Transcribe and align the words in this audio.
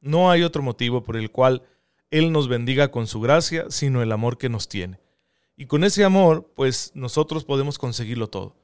No 0.00 0.30
hay 0.30 0.42
otro 0.42 0.62
motivo 0.62 1.02
por 1.02 1.16
el 1.16 1.30
cual 1.30 1.62
Él 2.10 2.32
nos 2.32 2.48
bendiga 2.48 2.90
con 2.90 3.06
su 3.06 3.20
gracia, 3.20 3.66
sino 3.68 4.02
el 4.02 4.12
amor 4.12 4.38
que 4.38 4.48
nos 4.48 4.68
tiene. 4.68 5.00
Y 5.56 5.66
con 5.66 5.84
ese 5.84 6.04
amor, 6.04 6.52
pues 6.54 6.92
nosotros 6.94 7.44
podemos 7.44 7.78
conseguirlo 7.78 8.28
todo. 8.28 8.56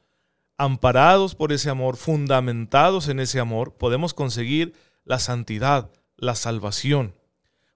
Amparados 0.58 1.34
por 1.34 1.52
ese 1.52 1.70
amor, 1.70 1.96
fundamentados 1.96 3.08
en 3.08 3.18
ese 3.18 3.40
amor, 3.40 3.74
podemos 3.74 4.12
conseguir 4.12 4.74
la 5.04 5.18
santidad, 5.18 5.90
la 6.16 6.34
salvación, 6.34 7.14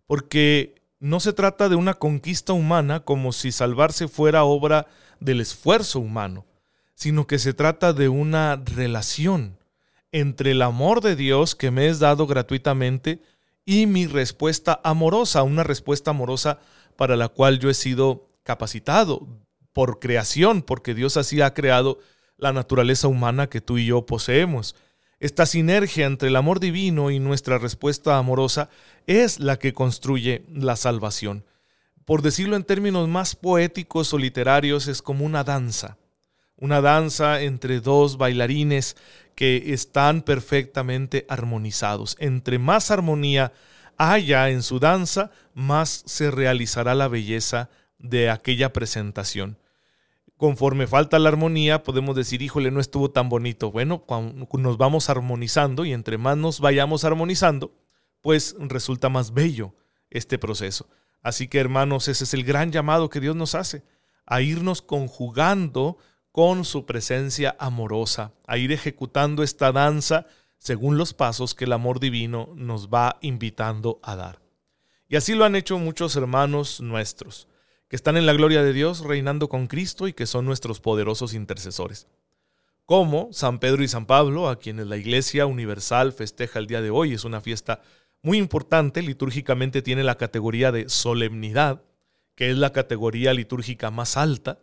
porque 0.06 0.82
no 1.00 1.20
se 1.20 1.32
trata 1.32 1.68
de 1.68 1.76
una 1.76 1.95
conquista 1.95 2.52
humana 2.52 3.00
como 3.00 3.32
si 3.32 3.52
salvarse 3.52 4.09
fuera 4.09 4.45
obra 4.45 4.86
del 5.20 5.40
esfuerzo 5.40 5.98
humano, 5.98 6.45
sino 6.95 7.26
que 7.26 7.38
se 7.38 7.54
trata 7.54 7.92
de 7.92 8.09
una 8.09 8.62
relación 8.64 9.59
entre 10.12 10.52
el 10.52 10.62
amor 10.62 11.00
de 11.00 11.16
Dios 11.16 11.54
que 11.54 11.70
me 11.70 11.88
es 11.88 11.98
dado 11.98 12.26
gratuitamente 12.26 13.20
y 13.66 13.86
mi 13.86 14.06
respuesta 14.06 14.80
amorosa, 14.84 15.42
una 15.42 15.64
respuesta 15.64 16.12
amorosa 16.12 16.60
para 16.96 17.16
la 17.16 17.28
cual 17.28 17.59
yo 17.59 17.68
he 17.68 17.74
sido 17.74 18.30
capacitado 18.45 19.26
por 19.73 19.98
creación, 19.98 20.62
porque 20.62 20.95
Dios 20.95 21.16
así 21.16 21.42
ha 21.42 21.52
creado 21.52 21.98
la 22.38 22.52
naturaleza 22.52 23.08
humana 23.08 23.48
que 23.48 23.60
tú 23.60 23.76
y 23.76 23.86
yo 23.86 24.06
poseemos. 24.06 24.76
Esta 25.18 25.46
sinergia 25.46 26.06
entre 26.06 26.28
el 26.28 26.36
amor 26.36 26.60
divino 26.60 27.10
y 27.10 27.18
nuestra 27.18 27.58
respuesta 27.58 28.16
amorosa 28.16 28.70
es 29.06 29.40
la 29.40 29.58
que 29.58 29.73
construye 29.73 30.45
la 30.54 30.76
salvación. 30.76 31.45
Por 32.04 32.23
decirlo 32.23 32.54
en 32.54 32.64
términos 32.64 33.08
más 33.08 33.34
poéticos 33.34 34.14
o 34.14 34.18
literarios, 34.18 34.86
es 34.86 35.02
como 35.02 35.24
una 35.24 35.42
danza, 35.42 35.98
una 36.57 36.80
danza 36.80 37.43
entre 37.43 37.80
dos 37.80 38.18
bailarines 38.18 38.96
que 39.35 39.73
están 39.73 40.23
perfectamente 40.23 41.26
armonizados. 41.29 42.16
Entre 42.18 42.59
más 42.59 42.90
armonía 42.90 43.52
haya 43.98 44.48
en 44.51 44.63
su 44.63 44.79
danza, 44.79 45.30
más 45.54 46.02
se 46.07 46.30
realizará 46.30 46.95
la 46.95 47.09
belleza 47.09 47.71
de 47.98 48.30
aquella 48.30 48.73
presentación 48.73 49.59
conforme 50.37 50.87
falta 50.87 51.18
la 51.18 51.29
armonía, 51.29 51.82
podemos 51.82 52.15
decir, 52.15 52.43
híjole, 52.43 52.70
no 52.70 52.80
estuvo 52.80 53.10
tan 53.10 53.29
bonito. 53.29 53.70
Bueno, 53.70 54.04
nos 54.52 54.76
vamos 54.76 55.09
armonizando 55.09 55.85
y 55.85 55.93
entre 55.93 56.18
más 56.18 56.37
nos 56.37 56.60
vayamos 56.60 57.04
armonizando, 57.04 57.73
pues 58.20 58.54
resulta 58.59 59.09
más 59.09 59.32
bello 59.32 59.74
este 60.10 60.38
proceso. 60.38 60.88
Así 61.23 61.48
que 61.48 61.59
hermanos, 61.59 62.09
ese 62.09 62.24
es 62.24 62.35
el 62.35 62.45
gran 62.45 62.70
llamado 62.70 63.09
que 63.09 63.20
Dios 63.20 63.35
nos 63.35 63.54
hace, 63.54 63.82
a 64.26 64.43
irnos 64.43 64.82
conjugando 64.82 65.98
con 66.37 66.66
su 66.66 66.84
presencia 66.84 67.56
amorosa, 67.59 68.34
a 68.47 68.59
ir 68.59 68.70
ejecutando 68.70 69.42
esta 69.42 69.72
danza 69.72 70.26
según 70.59 70.98
los 70.98 71.15
pasos 71.15 71.54
que 71.54 71.65
el 71.65 71.72
amor 71.72 71.98
divino 71.98 72.50
nos 72.56 72.91
va 72.91 73.16
invitando 73.22 74.00
a 74.03 74.16
dar. 74.16 74.42
Y 75.09 75.16
así 75.16 75.34
lo 75.34 75.47
han 75.47 75.56
hecho 75.56 75.78
muchos 75.78 76.14
hermanos 76.14 76.82
nuestros 76.82 77.48
que 77.88 77.97
están 77.97 78.19
en 78.19 78.26
la 78.26 78.34
gloria 78.34 78.62
de 78.62 78.75
Dios 78.75 79.00
reinando 79.00 79.48
con 79.48 79.66
Cristo 79.66 80.09
y 80.09 80.12
que 80.12 80.26
son 80.26 80.44
nuestros 80.44 80.78
poderosos 80.78 81.32
intercesores. 81.32 82.06
Como 82.84 83.30
San 83.32 83.58
Pedro 83.58 83.82
y 83.82 83.88
San 83.88 84.04
Pablo, 84.04 84.50
a 84.50 84.58
quienes 84.58 84.88
la 84.88 84.98
Iglesia 84.98 85.47
Universal 85.47 86.12
festeja 86.12 86.58
el 86.58 86.66
día 86.66 86.82
de 86.82 86.91
hoy, 86.91 87.14
es 87.14 87.24
una 87.24 87.41
fiesta 87.41 87.80
muy 88.20 88.36
importante, 88.36 89.00
litúrgicamente 89.00 89.80
tiene 89.80 90.04
la 90.04 90.18
categoría 90.18 90.70
de 90.70 90.91
solemnidad, 90.91 91.80
que 92.34 92.50
es 92.50 92.58
la 92.58 92.74
categoría 92.74 93.32
litúrgica 93.32 93.91
más 93.91 94.18
alta. 94.18 94.58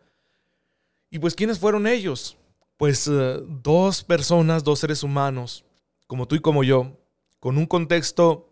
Y 1.14 1.20
pues, 1.20 1.36
¿quiénes 1.36 1.60
fueron 1.60 1.86
ellos? 1.86 2.38
Pues 2.76 3.08
eh, 3.08 3.40
dos 3.48 4.04
personas, 4.04 4.64
dos 4.64 4.80
seres 4.80 5.04
humanos, 5.04 5.64
como 6.08 6.28
tú 6.28 6.34
y 6.34 6.40
como 6.40 6.64
yo, 6.64 6.98
con 7.40 7.60
un 7.60 7.68
contexto 7.68 8.52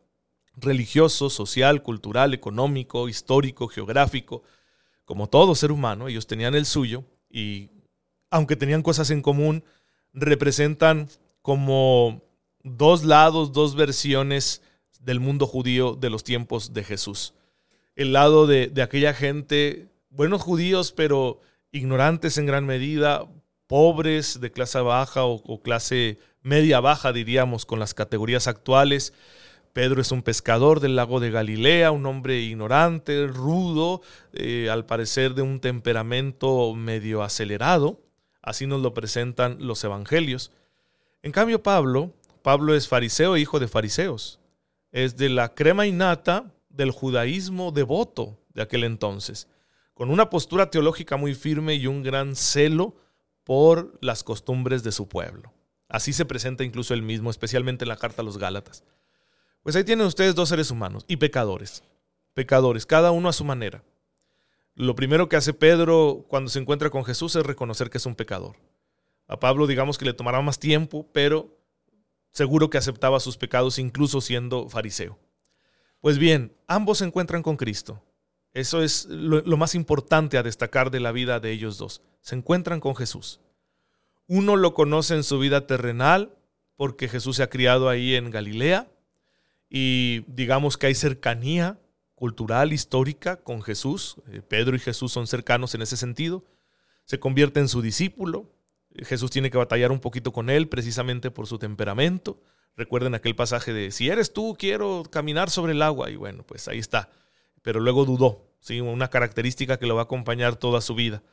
religioso, 0.56 1.32
social, 1.32 1.82
cultural, 1.82 2.36
económico, 2.36 3.10
histórico, 3.10 3.68
geográfico, 3.68 4.44
como 5.06 5.28
todo 5.28 5.56
ser 5.56 5.72
humano, 5.72 6.08
ellos 6.08 6.28
tenían 6.28 6.54
el 6.54 6.68
suyo 6.68 7.04
y 7.32 7.72
aunque 8.30 8.56
tenían 8.56 8.84
cosas 8.84 9.10
en 9.10 9.24
común, 9.24 9.64
representan 10.14 11.10
como 11.42 12.22
dos 12.62 13.04
lados, 13.04 13.54
dos 13.54 13.74
versiones 13.74 14.62
del 15.00 15.20
mundo 15.20 15.48
judío 15.48 15.96
de 15.96 16.12
los 16.12 16.24
tiempos 16.24 16.74
de 16.74 16.84
Jesús. 16.84 17.34
El 17.96 18.14
lado 18.14 18.46
de, 18.46 18.72
aquella 18.84 19.16
gente, 19.16 19.90
buenos 20.12 20.44
judíos, 20.44 20.92
pero 20.92 21.42
ignorantes 21.72 22.38
en 22.38 22.46
gran 22.46 22.66
medida, 22.66 23.26
pobres 23.68 24.40
de 24.42 24.52
clase 24.52 24.80
baja 24.80 25.24
o 25.26 25.62
clase 25.62 26.20
media 26.42 26.80
baja, 26.80 27.14
diríamos, 27.14 27.66
con 27.66 27.80
las 27.80 27.94
categorías 27.94 28.48
actuales, 28.48 29.14
Pedro 29.74 30.02
es 30.02 30.12
un 30.12 30.22
pescador 30.22 30.82
del 30.82 30.96
lago 30.96 31.20
de 31.20 31.32
Galilea, 31.32 31.92
un 31.92 32.06
hombre 32.06 32.42
ignorante, 32.42 33.28
rudo, 33.28 34.02
eh, 34.34 34.70
al 34.70 34.86
parecer 34.86 35.34
de 35.34 35.42
un 35.42 35.60
temperamento 35.62 36.74
medio 36.76 37.24
acelerado. 37.24 38.02
Así 38.42 38.68
nos 38.68 38.82
lo 38.82 38.94
presentan 38.94 39.58
los 39.60 39.84
evangelios. 39.84 40.52
En 41.24 41.32
cambio, 41.32 41.64
Pablo, 41.64 42.14
Pablo 42.42 42.76
es 42.76 42.88
fariseo 42.88 43.36
e 43.36 43.40
hijo 43.40 43.60
de 43.60 43.68
fariseos. 43.68 44.40
Es 44.92 45.16
de 45.16 45.30
la 45.30 45.54
crema 45.54 45.88
innata 45.88 46.52
del 46.70 46.92
judaísmo 46.92 47.72
devoto 47.72 48.38
de 48.54 48.64
aquel 48.64 48.84
entonces, 48.84 49.48
con 49.94 50.10
una 50.10 50.30
postura 50.30 50.70
teológica 50.70 51.18
muy 51.18 51.36
firme 51.36 51.76
y 51.76 51.88
un 51.88 52.04
gran 52.04 52.36
celo 52.36 52.96
por 53.44 53.98
las 54.02 54.24
costumbres 54.24 54.84
de 54.84 54.92
su 54.92 55.08
pueblo. 55.08 55.54
Así 55.88 56.14
se 56.14 56.26
presenta 56.26 56.64
incluso 56.64 56.94
él 56.94 57.02
mismo, 57.02 57.30
especialmente 57.30 57.84
en 57.84 57.90
la 57.90 57.98
carta 57.98 58.22
a 58.22 58.26
los 58.26 58.38
Gálatas. 58.38 58.84
Pues 59.62 59.76
ahí 59.76 59.84
tienen 59.84 60.08
ustedes 60.08 60.36
dos 60.36 60.50
seres 60.50 60.72
humanos 60.72 61.06
y 61.08 61.18
pecadores. 61.18 61.84
Pecadores, 62.34 62.86
cada 62.86 63.12
uno 63.12 63.30
a 63.30 63.34
su 63.34 63.44
manera. 63.44 63.84
Lo 64.74 64.96
primero 64.96 65.28
que 65.28 65.36
hace 65.36 65.54
Pedro 65.54 66.26
cuando 66.30 66.50
se 66.50 66.60
encuentra 66.60 66.90
con 66.90 67.04
Jesús 67.04 67.36
es 67.36 67.46
reconocer 67.46 67.90
que 67.90 67.98
es 67.98 68.06
un 68.06 68.16
pecador. 68.16 68.56
A 69.28 69.40
Pablo 69.40 69.68
digamos 69.68 69.98
que 69.98 70.06
le 70.06 70.14
tomará 70.14 70.42
más 70.42 70.60
tiempo, 70.60 71.10
pero 71.12 71.58
seguro 72.32 72.70
que 72.70 72.78
aceptaba 72.78 73.20
sus 73.20 73.38
pecados 73.38 73.78
incluso 73.78 74.22
siendo 74.22 74.70
fariseo. 74.70 75.20
Pues 76.00 76.18
bien, 76.18 76.56
ambos 76.68 77.00
se 77.00 77.06
encuentran 77.06 77.44
con 77.44 77.58
Cristo. 77.58 78.02
Eso 78.54 78.84
es 78.84 79.06
lo, 79.06 79.58
más 79.58 79.76
importante 79.76 80.38
a 80.38 80.44
destacar 80.44 80.92
de 80.92 81.00
la 81.00 81.12
vida 81.12 81.40
de 81.40 81.52
ellos 81.52 81.78
dos. 81.78 82.02
Se 82.22 82.36
encuentran 82.36 82.80
con 82.80 82.96
Jesús. 82.96 83.40
Uno 84.28 84.56
lo 84.56 84.74
conoce 84.74 85.16
en 85.16 85.24
su 85.24 85.40
vida 85.40 85.68
terrenal 85.68 86.36
porque 86.76 87.08
Jesús 87.08 87.38
se 87.38 87.44
ha 87.44 87.50
criado 87.50 87.90
ahí 87.90 88.16
en 88.16 88.30
Galilea 88.30 88.90
y 89.70 90.26
digamos 90.28 90.78
que 90.78 90.88
hay 90.88 90.96
cercanía 90.96 91.80
cultural, 92.16 92.74
histórica 92.74 93.38
con 93.38 93.62
Jesús. 93.62 94.18
Eh, 94.32 94.42
Pedro 94.42 94.76
y 94.76 94.80
Jesús 94.80 95.12
son 95.12 95.28
cercanos 95.28 95.74
en 95.74 95.82
ese 95.82 95.98
sentido. 95.98 96.44
Se 97.06 97.20
convierte 97.20 97.60
en 97.60 97.68
su 97.68 97.82
discípulo. 97.82 98.52
Jesús 98.96 99.32
tiene 99.32 99.50
que 99.50 99.58
batallar 99.58 99.92
un 99.92 100.00
poquito 100.00 100.34
con 100.34 100.50
él 100.50 100.68
precisamente 100.68 101.32
por 101.32 101.48
su 101.48 101.58
temperamento. 101.58 102.42
Recuerden 102.76 103.16
aquel 103.16 103.36
pasaje 103.36 103.74
de, 103.74 103.92
si 103.92 104.10
eres 104.10 104.34
tú, 104.34 104.56
quiero 104.60 105.04
caminar 105.10 105.50
sobre 105.50 105.72
el 105.72 105.82
agua. 105.82 106.10
Y 106.10 106.16
bueno, 106.16 106.44
pues 106.44 106.68
ahí 106.68 106.80
está. 106.80 107.10
Pero 107.62 107.80
luego 107.80 108.06
dudó, 108.06 108.48
¿sí? 108.60 108.82
una 108.82 109.10
característica 109.10 109.78
que 109.78 109.86
lo 109.86 109.96
va 109.96 110.02
a 110.02 110.06
acompañar 110.06 110.56
toda 110.56 110.82
su 110.82 110.96
vida. 110.96 111.24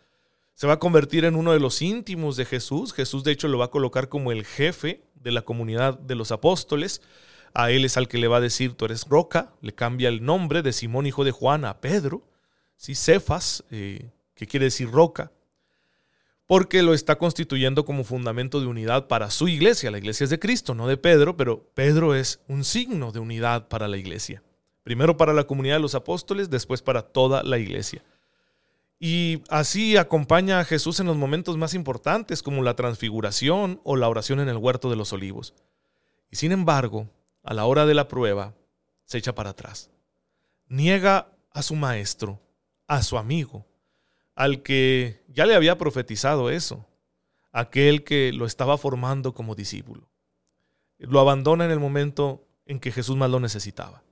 Se 0.55 0.67
va 0.67 0.75
a 0.75 0.79
convertir 0.79 1.25
en 1.25 1.37
uno 1.37 1.53
de 1.53 1.61
los 1.61 1.83
íntimos 1.83 2.37
de 2.37 2.45
Jesús. 2.45 2.93
Jesús 2.93 3.23
de 3.23 3.33
hecho 3.33 3.47
lo 3.47 3.59
va 3.59 3.67
a 3.67 3.71
colocar 3.71 4.09
como 4.09 4.33
el 4.33 4.45
jefe 4.45 5.05
de 5.15 5.31
la 5.31 5.43
comunidad 5.43 5.99
de 5.99 6.17
los 6.17 6.33
apóstoles. 6.33 7.01
A 7.55 7.71
él 7.71 7.85
es 7.85 7.97
al 7.97 8.09
que 8.09 8.19
le 8.19 8.29
va 8.29 8.39
a 8.39 8.41
decir, 8.41 8.75
tú 8.75 8.85
eres 8.85 9.07
roca, 9.09 9.53
le 9.61 9.73
cambia 9.73 10.09
el 10.09 10.25
nombre 10.25 10.63
de 10.63 10.73
Simón, 10.73 11.07
hijo 11.07 11.25
de 11.25 11.31
Juan, 11.31 11.65
a 11.65 11.81
Pedro, 11.81 12.23
¿sí? 12.77 12.95
Cefas, 12.95 13.65
eh, 13.71 14.11
que 14.35 14.47
quiere 14.47 14.65
decir 14.67 14.91
roca, 14.91 15.33
porque 16.47 16.83
lo 16.83 16.95
está 16.95 17.19
constituyendo 17.19 17.85
como 17.85 18.05
fundamento 18.05 18.61
de 18.61 18.67
unidad 18.67 19.07
para 19.07 19.31
su 19.31 19.49
iglesia. 19.49 19.91
La 19.91 19.99
iglesia 19.99 20.25
es 20.25 20.31
de 20.31 20.39
Cristo, 20.39 20.75
no 20.75 20.87
de 20.87 20.97
Pedro, 20.97 21.37
pero 21.37 21.71
Pedro 21.75 22.15
es 22.15 22.41
un 22.49 22.65
signo 22.65 23.13
de 23.13 23.21
unidad 23.21 23.69
para 23.69 23.87
la 23.87 23.97
iglesia. 23.97 24.43
Primero 24.89 25.19
para 25.19 25.35
la 25.35 25.45
comunidad 25.45 25.75
de 25.75 25.83
los 25.83 25.95
apóstoles, 25.95 26.49
después 26.49 26.81
para 26.81 27.03
toda 27.03 27.43
la 27.43 27.59
iglesia. 27.59 28.03
Y 28.99 29.43
así 29.51 29.99
acompaña 29.99 30.61
a 30.61 30.65
Jesús 30.65 30.99
en 30.99 31.07
los 31.07 31.19
momentos 31.19 31.59
más 31.59 31.75
importantes, 31.75 32.43
como 32.43 32.63
la 32.63 32.75
transfiguración 32.75 33.83
o 33.85 33.97
la 33.97 34.09
oración 34.09 34.41
en 34.41 34.49
el 34.49 34.57
huerto 34.57 34.89
de 34.89 34.97
los 34.97 35.13
olivos. 35.13 35.53
Y 36.31 36.37
sin 36.37 36.53
embargo, 36.53 37.07
a 37.43 37.53
la 37.53 37.67
hora 37.67 37.85
de 37.85 37.93
la 37.93 38.09
prueba, 38.09 38.55
se 39.05 39.19
echa 39.19 39.35
para 39.35 39.51
atrás. 39.51 39.91
Niega 40.69 41.37
a 41.51 41.61
su 41.61 41.77
maestro, 41.77 42.41
a 42.87 43.03
su 43.03 43.19
amigo, 43.19 43.67
al 44.35 44.63
que 44.63 45.23
ya 45.29 45.45
le 45.45 45.55
había 45.55 45.77
profetizado 45.77 46.49
eso, 46.49 46.87
aquel 47.53 48.05
que 48.05 48.33
lo 48.33 48.47
estaba 48.47 48.79
formando 48.79 49.35
como 49.35 49.55
discípulo. 49.55 50.09
Lo 50.97 51.21
abandona 51.21 51.67
en 51.67 51.73
el 51.73 51.79
momento 51.79 52.49
en 52.65 52.81
que 52.81 52.91
Jesús 52.91 53.17
más 53.19 53.29
lo 53.29 53.39
necesitaba. 53.39 54.03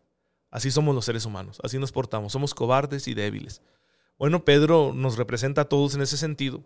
Así 0.51 0.71
somos 0.71 0.95
los 0.95 1.05
seres 1.05 1.27
humanos, 1.27 1.59
así 1.63 1.79
nos 1.79 1.93
portamos, 1.93 2.33
somos 2.33 2.55
cobardes 2.55 3.09
y 3.09 3.15
débiles. 3.15 3.63
Bueno, 4.19 4.45
Pedro 4.45 4.93
nos 4.95 5.17
representa 5.17 5.63
a 5.63 5.69
todos 5.69 5.95
en 5.95 6.03
ese 6.03 6.17
sentido. 6.17 6.65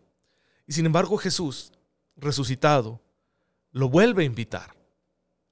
Y 0.67 0.73
sin 0.73 0.87
embargo 0.87 1.17
Jesús, 1.17 1.73
resucitado, 2.17 3.00
lo 3.73 3.88
vuelve 3.88 4.23
a 4.23 4.27
invitar 4.27 4.77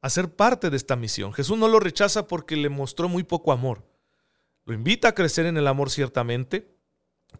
a 0.00 0.10
ser 0.10 0.34
parte 0.34 0.70
de 0.70 0.76
esta 0.76 0.96
misión. 0.96 1.32
Jesús 1.32 1.58
no 1.58 1.68
lo 1.68 1.80
rechaza 1.80 2.26
porque 2.26 2.56
le 2.56 2.68
mostró 2.68 3.08
muy 3.08 3.24
poco 3.24 3.52
amor. 3.52 3.84
Lo 4.64 4.74
invita 4.74 5.08
a 5.08 5.14
crecer 5.14 5.46
en 5.46 5.56
el 5.56 5.66
amor 5.66 5.90
ciertamente, 5.90 6.76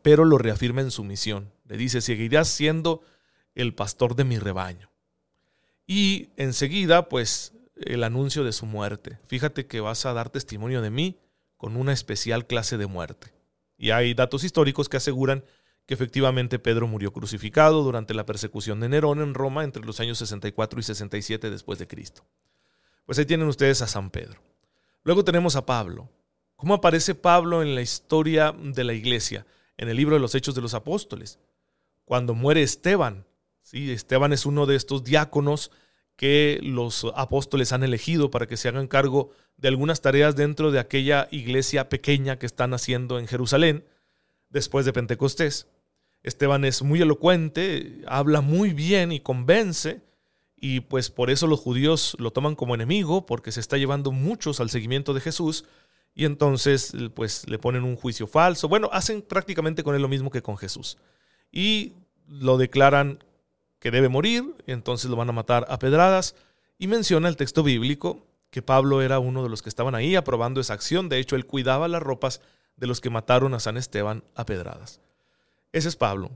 pero 0.03 0.25
lo 0.25 0.39
reafirma 0.39 0.81
en 0.81 0.91
su 0.91 1.05
misión. 1.05 1.53
Le 1.67 1.77
dice, 1.77 2.01
seguirás 2.01 2.49
siendo 2.49 3.03
el 3.55 3.75
pastor 3.75 4.17
de 4.17 4.25
mi 4.25 4.39
rebaño. 4.39 4.91
Y 5.87 6.31
enseguida, 6.37 7.09
pues, 7.09 7.53
el 7.81 8.05
anuncio 8.05 8.45
de 8.45 8.53
su 8.53 8.67
muerte. 8.67 9.19
Fíjate 9.27 9.67
que 9.67 9.81
vas 9.81 10.07
a 10.07 10.13
dar 10.13 10.31
testimonio 10.31 10.83
de 10.83 10.91
mí 10.91 11.19
con 11.57 11.77
una 11.77 11.93
especial 11.93 12.47
clase 12.47 12.79
de 12.79 12.87
muerte. 12.87 13.33
Y 13.77 13.91
hay 13.91 14.15
datos 14.15 14.45
históricos 14.45 14.89
que 14.89 14.97
aseguran 14.97 15.45
que 15.87 15.95
efectivamente 15.95 16.59
Pedro 16.59 16.87
murió 16.87 17.13
crucificado 17.13 17.83
durante 17.83 18.13
la 18.13 18.27
persecución 18.27 18.81
de 18.81 18.89
Nerón 18.89 19.21
en 19.21 19.35
Roma 19.35 19.65
entre 19.65 19.85
los 19.85 20.01
años 20.01 20.19
64 20.19 20.81
y 20.81 20.83
67 20.83 21.51
después 21.51 21.79
de 21.79 21.87
Cristo. 21.87 22.27
Pues 23.07 23.19
ahí 23.19 23.25
tienen 23.25 23.49
ustedes 23.49 23.81
a 23.81 23.87
San 23.87 24.11
Pedro. 24.11 24.41
Luego 25.03 25.25
tenemos 25.25 25.57
a 25.57 25.65
Pablo. 25.65 26.11
¿Cómo 26.57 26.75
aparece 26.75 27.15
Pablo 27.15 27.63
en 27.63 27.75
la 27.75 27.81
historia 27.81 28.53
de 28.53 28.85
la 28.85 28.93
iglesia? 28.93 29.47
En 29.79 29.89
el 29.89 29.97
libro 29.97 30.17
de 30.17 30.21
los 30.21 30.35
Hechos 30.35 30.55
de 30.55 30.61
los 30.61 30.75
Apóstoles. 30.75 31.39
Cuando 32.05 32.35
muere 32.35 32.63
Esteban. 32.63 33.25
¿sí? 33.63 33.91
Esteban 33.91 34.33
es 34.33 34.45
uno 34.45 34.67
de 34.67 34.77
estos 34.77 35.05
diáconos 35.05 35.71
que 36.19 36.59
los 36.65 37.07
apóstoles 37.15 37.73
han 37.73 37.85
elegido 37.85 38.33
para 38.33 38.49
que 38.49 38.57
se 38.57 38.69
hagan 38.69 38.89
cargo 38.89 39.31
de 39.57 39.69
algunas 39.69 40.01
tareas 40.01 40.35
dentro 40.35 40.73
de 40.73 40.81
aquella 40.81 41.29
iglesia 41.31 41.89
pequeña 41.89 42.41
que 42.41 42.47
están 42.47 42.75
haciendo 42.75 43.21
en 43.21 43.29
Jerusalén 43.29 43.85
después 44.51 44.85
de 44.85 44.93
Pentecostés. 44.93 45.69
Esteban 46.25 46.65
es 46.65 46.83
muy 46.83 47.01
elocuente, 47.01 48.03
habla 48.09 48.41
muy 48.41 48.73
bien 48.73 49.13
y 49.13 49.21
convence, 49.21 50.03
y 50.57 50.81
pues 50.81 51.09
por 51.09 51.31
eso 51.31 51.47
los 51.47 51.61
judíos 51.61 52.17
lo 52.19 52.33
toman 52.33 52.57
como 52.57 52.75
enemigo, 52.75 53.25
porque 53.25 53.53
se 53.53 53.61
está 53.61 53.77
llevando 53.77 54.11
muchos 54.11 54.59
al 54.59 54.71
seguimiento 54.71 55.15
de 55.15 55.21
Jesús, 55.21 55.67
y 56.17 56.25
entonces 56.25 56.95
pues 57.15 57.49
le 57.49 57.61
ponen 57.61 57.85
un 57.85 57.95
juicio 57.95 58.27
falso. 58.27 58.69
Bueno, 58.69 58.91
hacen 58.93 59.23
prácticamente 59.23 59.85
con 59.85 59.95
él 59.95 60.03
lo 60.03 60.09
mismo 60.09 60.33
que 60.33 60.43
con 60.43 60.57
Jesús. 60.57 60.99
Y 61.53 61.93
lo 62.27 62.59
declaran 62.59 63.23
que 63.79 63.91
debe 63.91 64.09
morir, 64.09 64.55
entonces 64.67 65.11
lo 65.11 65.17
van 65.17 65.29
a 65.29 65.33
matar 65.33 65.67
a 65.69 65.79
pedradas, 65.79 66.35
y 66.79 66.87
menciona 66.87 67.29
el 67.29 67.37
texto 67.37 67.63
bíblico 67.63 68.27
que 68.51 68.63
Pablo 68.63 69.03
era 69.03 69.19
uno 69.19 69.43
de 69.43 69.49
los 69.49 69.63
que 69.63 69.69
estaban 69.69 69.95
ahí 69.95 70.17
aprobando 70.17 70.61
esa 70.61 70.75
acción, 70.75 71.09
de 71.09 71.19
hecho 71.19 71.37
él 71.37 71.47
cuidaba 71.47 71.89
las 71.89 72.03
ropas 72.03 72.41
de 72.77 72.87
los 72.87 73.01
que 73.01 73.11
mataron 73.11 73.55
a 73.55 73.61
San 73.61 73.77
Esteban 73.77 74.25
a 74.35 74.47
pedradas. 74.47 75.01
Ese 75.73 75.89
es 75.89 75.97
Pablo. 75.97 76.31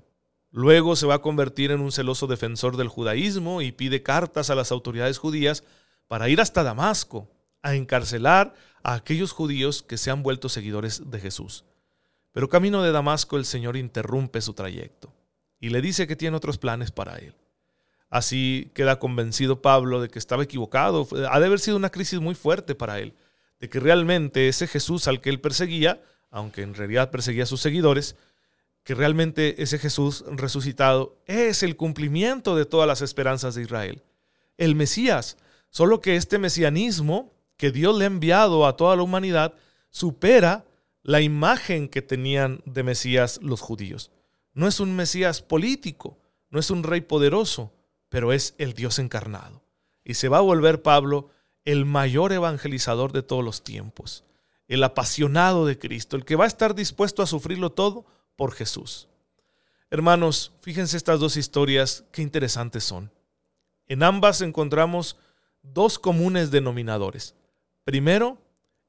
Luego 0.50 0.96
se 0.96 1.06
va 1.06 1.14
a 1.14 1.22
convertir 1.22 1.70
en 1.70 1.80
un 1.80 1.92
celoso 1.92 2.26
defensor 2.26 2.76
del 2.76 2.88
judaísmo 2.88 3.62
y 3.62 3.72
pide 3.72 4.02
cartas 4.02 4.50
a 4.50 4.54
las 4.54 4.70
autoridades 4.70 5.16
judías 5.18 5.64
para 6.08 6.28
ir 6.28 6.40
hasta 6.40 6.62
Damasco 6.62 7.30
a 7.62 7.74
encarcelar 7.74 8.54
a 8.82 8.94
aquellos 8.94 9.32
judíos 9.32 9.82
que 9.82 9.96
se 9.96 10.10
han 10.10 10.22
vuelto 10.22 10.48
seguidores 10.48 11.10
de 11.10 11.20
Jesús. 11.20 11.64
Pero 12.32 12.48
camino 12.48 12.82
de 12.82 12.92
Damasco 12.92 13.38
el 13.38 13.46
Señor 13.46 13.76
interrumpe 13.76 14.42
su 14.42 14.52
trayecto 14.52 15.11
y 15.62 15.70
le 15.70 15.80
dice 15.80 16.08
que 16.08 16.16
tiene 16.16 16.36
otros 16.36 16.58
planes 16.58 16.90
para 16.90 17.16
él. 17.18 17.36
Así 18.10 18.72
queda 18.74 18.98
convencido 18.98 19.62
Pablo 19.62 20.00
de 20.00 20.08
que 20.08 20.18
estaba 20.18 20.42
equivocado. 20.42 21.06
Ha 21.30 21.38
de 21.38 21.46
haber 21.46 21.60
sido 21.60 21.76
una 21.76 21.90
crisis 21.90 22.18
muy 22.18 22.34
fuerte 22.34 22.74
para 22.74 22.98
él, 22.98 23.14
de 23.60 23.70
que 23.70 23.78
realmente 23.78 24.48
ese 24.48 24.66
Jesús 24.66 25.06
al 25.06 25.20
que 25.20 25.30
él 25.30 25.40
perseguía, 25.40 26.02
aunque 26.32 26.62
en 26.62 26.74
realidad 26.74 27.12
perseguía 27.12 27.44
a 27.44 27.46
sus 27.46 27.60
seguidores, 27.60 28.16
que 28.82 28.96
realmente 28.96 29.62
ese 29.62 29.78
Jesús 29.78 30.24
resucitado 30.26 31.16
es 31.26 31.62
el 31.62 31.76
cumplimiento 31.76 32.56
de 32.56 32.66
todas 32.66 32.88
las 32.88 33.00
esperanzas 33.00 33.54
de 33.54 33.62
Israel. 33.62 34.02
El 34.58 34.74
Mesías, 34.74 35.36
solo 35.70 36.00
que 36.00 36.16
este 36.16 36.38
mesianismo 36.38 37.32
que 37.56 37.70
Dios 37.70 37.96
le 37.96 38.04
ha 38.04 38.08
enviado 38.08 38.66
a 38.66 38.76
toda 38.76 38.96
la 38.96 39.04
humanidad 39.04 39.54
supera 39.90 40.64
la 41.04 41.20
imagen 41.20 41.88
que 41.88 42.02
tenían 42.02 42.62
de 42.64 42.82
Mesías 42.82 43.38
los 43.42 43.60
judíos. 43.60 44.10
No 44.54 44.68
es 44.68 44.80
un 44.80 44.94
Mesías 44.94 45.40
político, 45.40 46.18
no 46.50 46.60
es 46.60 46.70
un 46.70 46.82
rey 46.82 47.00
poderoso, 47.00 47.72
pero 48.08 48.32
es 48.32 48.54
el 48.58 48.74
Dios 48.74 48.98
encarnado. 48.98 49.62
Y 50.04 50.14
se 50.14 50.28
va 50.28 50.38
a 50.38 50.42
volver 50.42 50.82
Pablo 50.82 51.30
el 51.64 51.86
mayor 51.86 52.32
evangelizador 52.32 53.12
de 53.12 53.22
todos 53.22 53.42
los 53.42 53.64
tiempos, 53.64 54.24
el 54.68 54.84
apasionado 54.84 55.64
de 55.64 55.78
Cristo, 55.78 56.16
el 56.16 56.24
que 56.24 56.36
va 56.36 56.44
a 56.44 56.48
estar 56.48 56.74
dispuesto 56.74 57.22
a 57.22 57.26
sufrirlo 57.26 57.70
todo 57.70 58.04
por 58.36 58.52
Jesús. 58.52 59.08
Hermanos, 59.90 60.52
fíjense 60.60 60.96
estas 60.96 61.20
dos 61.20 61.36
historias, 61.36 62.04
qué 62.12 62.22
interesantes 62.22 62.84
son. 62.84 63.10
En 63.86 64.02
ambas 64.02 64.42
encontramos 64.42 65.16
dos 65.62 65.98
comunes 65.98 66.50
denominadores. 66.50 67.34
Primero, 67.84 68.38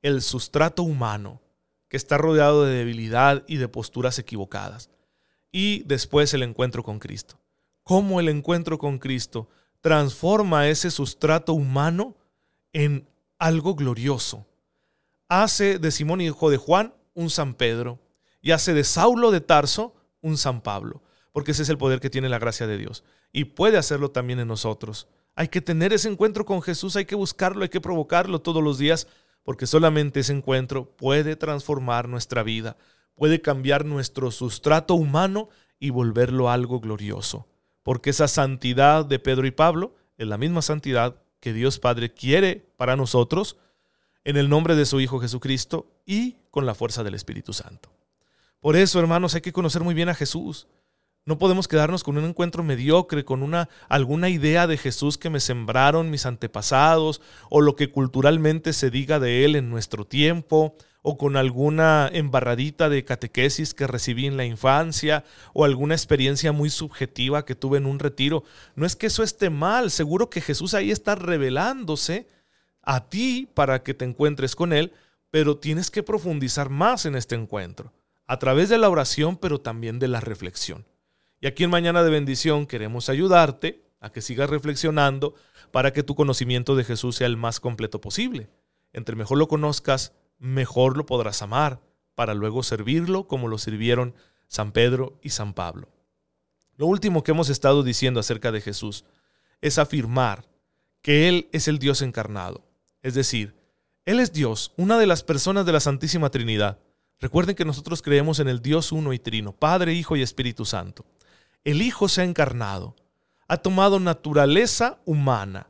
el 0.01 0.21
sustrato 0.21 0.83
humano, 0.83 1.41
que 1.87 1.97
está 1.97 2.17
rodeado 2.17 2.65
de 2.65 2.73
debilidad 2.73 3.43
y 3.47 3.57
de 3.57 3.67
posturas 3.67 4.19
equivocadas 4.19 4.89
y 5.53 5.83
después 5.83 6.33
el 6.33 6.43
encuentro 6.43 6.83
con 6.83 6.99
Cristo. 6.99 7.39
Cómo 7.83 8.19
el 8.19 8.27
encuentro 8.27 8.77
con 8.77 8.97
Cristo 8.97 9.47
transforma 9.79 10.67
ese 10.67 10.91
sustrato 10.91 11.53
humano 11.53 12.17
en 12.73 13.07
algo 13.37 13.75
glorioso. 13.75 14.45
Hace 15.29 15.79
de 15.79 15.91
Simón 15.91 16.19
hijo 16.19 16.49
de 16.49 16.57
Juan 16.57 16.93
un 17.13 17.29
San 17.29 17.53
Pedro 17.53 17.99
y 18.41 18.51
hace 18.51 18.73
de 18.73 18.83
Saulo 18.83 19.31
de 19.31 19.41
Tarso 19.41 19.95
un 20.21 20.37
San 20.37 20.61
Pablo, 20.61 21.01
porque 21.31 21.51
ese 21.51 21.63
es 21.63 21.69
el 21.69 21.77
poder 21.77 21.99
que 21.99 22.09
tiene 22.09 22.29
la 22.29 22.39
gracia 22.39 22.67
de 22.67 22.77
Dios 22.77 23.03
y 23.31 23.45
puede 23.45 23.77
hacerlo 23.77 24.11
también 24.11 24.39
en 24.39 24.47
nosotros. 24.47 25.07
Hay 25.35 25.49
que 25.49 25.61
tener 25.61 25.93
ese 25.93 26.09
encuentro 26.09 26.45
con 26.45 26.61
Jesús, 26.61 26.95
hay 26.95 27.05
que 27.05 27.15
buscarlo, 27.15 27.63
hay 27.63 27.69
que 27.69 27.81
provocarlo 27.81 28.41
todos 28.41 28.63
los 28.63 28.77
días, 28.77 29.07
porque 29.43 29.67
solamente 29.67 30.21
ese 30.21 30.33
encuentro 30.33 30.85
puede 30.85 31.35
transformar 31.35 32.07
nuestra 32.07 32.43
vida, 32.43 32.77
puede 33.15 33.41
cambiar 33.41 33.85
nuestro 33.85 34.31
sustrato 34.31 34.95
humano 34.95 35.49
y 35.79 35.89
volverlo 35.89 36.49
algo 36.49 36.79
glorioso. 36.79 37.47
Porque 37.83 38.11
esa 38.11 38.27
santidad 38.27 39.05
de 39.05 39.19
Pedro 39.19 39.45
y 39.45 39.51
Pablo 39.51 39.95
es 40.17 40.27
la 40.27 40.37
misma 40.37 40.61
santidad 40.61 41.21
que 41.39 41.53
Dios 41.53 41.79
Padre 41.79 42.13
quiere 42.13 42.65
para 42.77 42.95
nosotros 42.95 43.57
en 44.23 44.37
el 44.37 44.49
nombre 44.49 44.75
de 44.75 44.85
su 44.85 45.01
Hijo 45.01 45.19
Jesucristo 45.19 45.91
y 46.05 46.37
con 46.49 46.65
la 46.65 46.75
fuerza 46.75 47.03
del 47.03 47.15
Espíritu 47.15 47.51
Santo. 47.51 47.91
Por 48.59 48.77
eso, 48.77 48.99
hermanos, 48.99 49.35
hay 49.35 49.41
que 49.41 49.51
conocer 49.51 49.83
muy 49.83 49.93
bien 49.93 50.07
a 50.07 50.15
Jesús. 50.15 50.67
No 51.25 51.37
podemos 51.37 51.67
quedarnos 51.67 52.03
con 52.03 52.17
un 52.17 52.25
encuentro 52.25 52.63
mediocre, 52.63 53.25
con 53.25 53.43
una 53.43 53.69
alguna 53.89 54.29
idea 54.29 54.67
de 54.67 54.77
Jesús 54.77 55.17
que 55.17 55.29
me 55.29 55.39
sembraron 55.39 56.09
mis 56.09 56.25
antepasados 56.25 57.21
o 57.49 57.61
lo 57.61 57.75
que 57.75 57.91
culturalmente 57.91 58.71
se 58.71 58.89
diga 58.89 59.19
de 59.19 59.43
él 59.43 59.55
en 59.55 59.69
nuestro 59.69 60.05
tiempo 60.05 60.75
o 61.03 61.17
con 61.17 61.35
alguna 61.35 62.09
embarradita 62.11 62.89
de 62.89 63.03
catequesis 63.03 63.73
que 63.73 63.87
recibí 63.87 64.25
en 64.25 64.37
la 64.37 64.45
infancia 64.45 65.25
o 65.53 65.65
alguna 65.65 65.93
experiencia 65.93 66.53
muy 66.53 66.69
subjetiva 66.69 67.45
que 67.45 67.55
tuve 67.55 67.77
en 67.77 67.85
un 67.85 67.99
retiro. 67.99 68.43
No 68.75 68.85
es 68.85 68.95
que 68.95 69.07
eso 69.07 69.21
esté 69.21 69.49
mal, 69.49 69.91
seguro 69.91 70.29
que 70.29 70.41
Jesús 70.41 70.73
ahí 70.73 70.91
está 70.91 71.15
revelándose 71.15 72.25
a 72.81 73.09
ti 73.09 73.49
para 73.53 73.83
que 73.83 73.93
te 73.93 74.05
encuentres 74.05 74.55
con 74.55 74.71
Él, 74.71 74.93
pero 75.29 75.57
tienes 75.57 75.91
que 75.91 76.03
profundizar 76.03 76.69
más 76.69 77.05
en 77.05 77.15
este 77.15 77.35
encuentro, 77.35 77.91
a 78.25 78.39
través 78.39 78.69
de 78.69 78.77
la 78.77 78.89
oración, 78.89 79.35
pero 79.35 79.59
también 79.59 79.99
de 79.99 80.07
la 80.07 80.21
reflexión. 80.21 80.85
Y 81.41 81.47
aquí 81.47 81.65
en 81.65 81.69
Mañana 81.69 82.03
de 82.03 82.11
Bendición 82.11 82.65
queremos 82.65 83.09
ayudarte 83.09 83.83
a 83.99 84.09
que 84.09 84.21
sigas 84.21 84.49
reflexionando 84.49 85.35
para 85.71 85.91
que 85.91 86.03
tu 86.03 86.15
conocimiento 86.15 86.77
de 86.77 86.85
Jesús 86.85 87.17
sea 87.17 87.27
el 87.27 87.35
más 87.35 87.59
completo 87.59 87.99
posible. 87.99 88.47
Entre 88.93 89.17
mejor 89.17 89.37
lo 89.37 89.49
conozcas, 89.49 90.13
mejor 90.43 90.97
lo 90.97 91.05
podrás 91.05 91.41
amar 91.41 91.79
para 92.15 92.33
luego 92.33 92.63
servirlo 92.63 93.27
como 93.27 93.47
lo 93.47 93.57
sirvieron 93.57 94.13
San 94.47 94.73
Pedro 94.73 95.17
y 95.23 95.29
San 95.29 95.53
Pablo. 95.53 95.87
Lo 96.75 96.85
último 96.85 97.23
que 97.23 97.31
hemos 97.31 97.49
estado 97.49 97.81
diciendo 97.81 98.19
acerca 98.19 98.51
de 98.51 98.59
Jesús 98.59 99.05
es 99.61 99.77
afirmar 99.77 100.45
que 101.01 101.29
Él 101.29 101.47
es 101.53 101.69
el 101.69 101.79
Dios 101.79 102.01
encarnado, 102.01 102.67
es 103.01 103.13
decir, 103.13 103.55
Él 104.05 104.19
es 104.19 104.33
Dios, 104.33 104.73
una 104.75 104.97
de 104.97 105.07
las 105.07 105.23
personas 105.23 105.65
de 105.65 105.71
la 105.71 105.79
Santísima 105.79 106.29
Trinidad. 106.29 106.77
Recuerden 107.19 107.55
que 107.55 107.65
nosotros 107.65 108.01
creemos 108.01 108.39
en 108.39 108.49
el 108.49 108.61
Dios 108.61 108.91
uno 108.91 109.13
y 109.13 109.19
trino, 109.19 109.53
Padre, 109.53 109.93
Hijo 109.93 110.17
y 110.17 110.21
Espíritu 110.21 110.65
Santo. 110.65 111.05
El 111.63 111.81
Hijo 111.81 112.09
se 112.09 112.21
ha 112.21 112.25
encarnado, 112.25 112.97
ha 113.47 113.57
tomado 113.57 114.01
naturaleza 114.01 114.99
humana, 115.05 115.67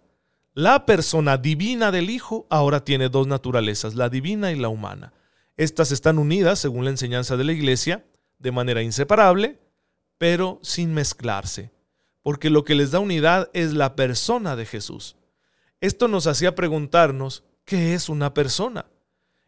La 0.55 0.85
persona 0.85 1.37
divina 1.37 1.91
del 1.91 2.11
Hijo 2.11 2.45
ahora 2.51 2.83
tiene 2.85 3.09
dos 3.09 3.25
naturalezas, 3.25 3.95
la 3.95 4.09
divina 4.09 4.51
y 4.51 4.55
la 4.55 4.69
humana. 4.69 5.11
Estas 5.57 5.91
están 5.91 6.19
unidas, 6.19 6.59
según 6.59 6.83
la 6.83 6.91
enseñanza 6.91 7.37
de 7.37 7.43
la 7.43 7.53
Iglesia, 7.53 8.05
de 8.37 8.51
manera 8.51 8.83
inseparable, 8.83 9.59
pero 10.19 10.59
sin 10.61 10.93
mezclarse, 10.93 11.71
porque 12.21 12.51
lo 12.51 12.63
que 12.63 12.75
les 12.75 12.91
da 12.91 12.99
unidad 12.99 13.49
es 13.53 13.73
la 13.73 13.95
persona 13.95 14.55
de 14.55 14.67
Jesús. 14.67 15.15
Esto 15.81 16.07
nos 16.07 16.27
hacía 16.27 16.53
preguntarnos, 16.53 17.43
¿qué 17.65 17.95
es 17.95 18.07
una 18.07 18.35
persona? 18.35 18.85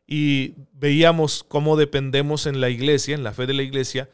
Y 0.07 0.55
veíamos 0.73 1.43
cómo 1.43 1.77
dependemos 1.77 2.47
en 2.47 2.61
la 2.61 2.69
Iglesia, 2.69 3.13
en 3.13 3.23
la 3.23 3.31
fe 3.31 3.45
de 3.45 3.53
la 3.53 3.63
Iglesia, 3.63 4.09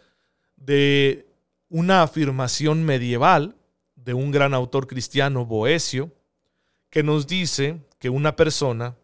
de 0.57 1.25
una 1.69 2.03
afirmación 2.03 2.83
medieval 2.83 3.55
de 3.95 4.13
un 4.13 4.31
gran 4.31 4.53
autor 4.53 4.87
cristiano, 4.87 5.45
Boesio, 5.45 6.11
que 6.91 7.01
nos 7.01 7.25
dice 7.25 7.81
que 7.97 8.11
una 8.11 8.35
persona 8.35 8.95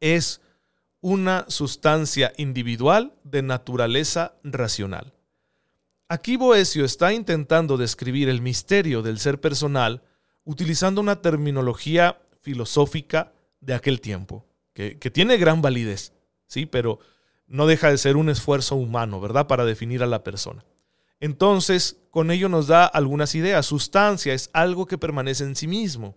es 0.00 0.42
una 1.00 1.46
sustancia 1.48 2.32
individual 2.36 3.14
de 3.22 3.42
naturaleza 3.42 4.34
racional. 4.42 5.14
Aquí 6.08 6.36
Boesio 6.36 6.84
está 6.84 7.12
intentando 7.12 7.76
describir 7.76 8.28
el 8.28 8.42
misterio 8.42 9.02
del 9.02 9.18
ser 9.18 9.40
personal 9.40 10.02
utilizando 10.44 11.00
una 11.00 11.22
terminología 11.22 12.20
filosófica 12.40 13.32
de 13.60 13.74
aquel 13.74 14.00
tiempo, 14.00 14.44
que, 14.72 14.98
que, 14.98 15.10
tiene 15.10 15.36
gran 15.36 15.62
validez, 15.62 16.12
¿sí? 16.46 16.66
pero 16.66 16.98
no 17.46 17.66
deja 17.66 17.90
de 17.90 17.98
ser 17.98 18.16
un 18.16 18.28
esfuerzo 18.28 18.76
humano, 18.76 19.20
¿verdad?, 19.20 19.46
para 19.46 19.64
definir 19.64 20.02
a 20.02 20.06
la 20.06 20.22
persona. 20.22 20.64
Entonces, 21.18 21.98
con 22.10 22.30
ello 22.30 22.48
nos 22.48 22.66
da 22.66 22.84
algunas 22.84 23.34
ideas. 23.34 23.66
Sustancia 23.66 24.34
es 24.34 24.50
algo 24.52 24.86
que 24.86 24.98
permanece 24.98 25.44
en 25.44 25.56
sí 25.56 25.66
mismo. 25.66 26.16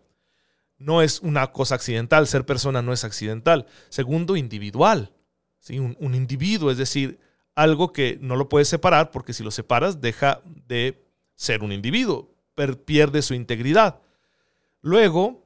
No 0.80 1.02
es 1.02 1.20
una 1.20 1.52
cosa 1.52 1.76
accidental, 1.76 2.26
ser 2.26 2.46
persona 2.46 2.82
no 2.82 2.94
es 2.94 3.04
accidental. 3.04 3.68
Segundo, 3.90 4.36
individual. 4.36 5.12
¿sí? 5.60 5.78
Un, 5.78 6.16
individuo, 6.16 6.72
es 6.72 6.78
decir, 6.78 7.20
algo 7.54 7.94
que 7.94 8.18
no 8.22 8.36
lo 8.36 8.50
puedes 8.50 8.70
separar 8.70 9.12
porque 9.12 9.34
si 9.34 9.44
lo 9.44 9.52
separas 9.52 10.02
deja 10.02 10.42
de 10.68 11.04
ser 11.36 11.64
un 11.64 11.72
individuo, 11.72 12.34
pierde 12.86 13.22
su 13.22 13.34
integridad. 13.34 14.00
Luego, 14.82 15.46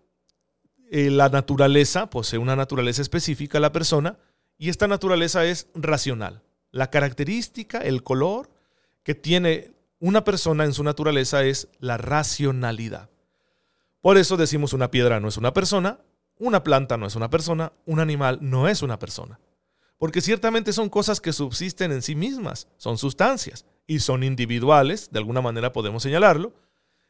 eh, 0.92 1.10
la 1.10 1.30
naturaleza, 1.30 2.10
posee 2.10 2.40
una 2.40 2.56
naturaleza 2.56 3.02
específica 3.02 3.60
la 3.60 3.72
persona 3.72 4.18
y 4.58 4.70
esta 4.70 4.88
naturaleza 4.88 5.46
es 5.46 5.68
racional. 5.74 6.44
La 6.72 6.90
característica, 6.90 7.80
el 7.80 8.04
color, 8.04 8.50
que 9.04 9.16
tiene 9.16 9.72
una 10.00 10.24
persona 10.24 10.66
en 10.66 10.74
su 10.74 10.84
naturaleza 10.84 11.44
es 11.44 11.68
la 11.80 11.98
racionalidad. 11.98 13.10
Por 14.04 14.18
eso 14.18 14.36
decimos 14.36 14.74
una 14.74 14.92
piedra 14.92 15.22
no 15.22 15.30
es 15.30 15.38
una 15.38 15.54
persona, 15.54 16.02
una 16.38 16.62
planta 16.62 16.98
no 16.98 17.06
es 17.06 17.16
una 17.16 17.30
persona, 17.30 17.72
un 17.86 18.02
animal 18.02 18.38
no 18.42 18.68
es 18.68 18.82
una 18.82 19.00
persona. 19.00 19.40
Porque 19.98 20.20
ciertamente 20.20 20.74
son 20.74 20.90
cosas 20.90 21.22
que 21.22 21.32
subsisten 21.32 21.94
en 21.94 22.02
sí 22.02 22.14
mismas, 22.14 22.68
son 22.76 22.98
sustancias 22.98 23.66
y 23.88 24.00
son 24.00 24.24
individuales, 24.24 25.10
de 25.14 25.20
alguna 25.20 25.40
manera 25.40 25.72
podemos 25.72 26.04
señalarlo, 26.04 26.54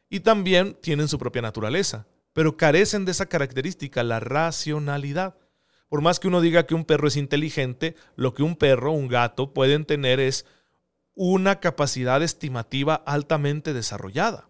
y 0.07 0.19
también 0.19 0.77
tienen 0.83 1.07
su 1.07 1.17
propia 1.17 1.41
naturaleza, 1.41 2.05
pero 2.31 2.57
carecen 2.57 3.05
de 3.05 3.11
esa 3.13 3.25
característica, 3.25 4.03
la 4.03 4.19
racionalidad. 4.19 5.35
Por 5.89 6.01
más 6.01 6.19
que 6.19 6.27
uno 6.27 6.41
diga 6.41 6.67
que 6.67 6.75
un 6.75 6.85
perro 6.85 7.07
es 7.07 7.17
inteligente, 7.17 7.95
lo 8.15 8.35
que 8.35 8.43
un 8.43 8.55
perro, 8.55 8.91
un 8.91 9.07
gato 9.07 9.51
pueden 9.51 9.85
tener 9.85 10.19
es 10.19 10.45
una 11.15 11.59
capacidad 11.59 12.21
estimativa 12.21 12.93
altamente 12.93 13.73
desarrollada. 13.73 14.47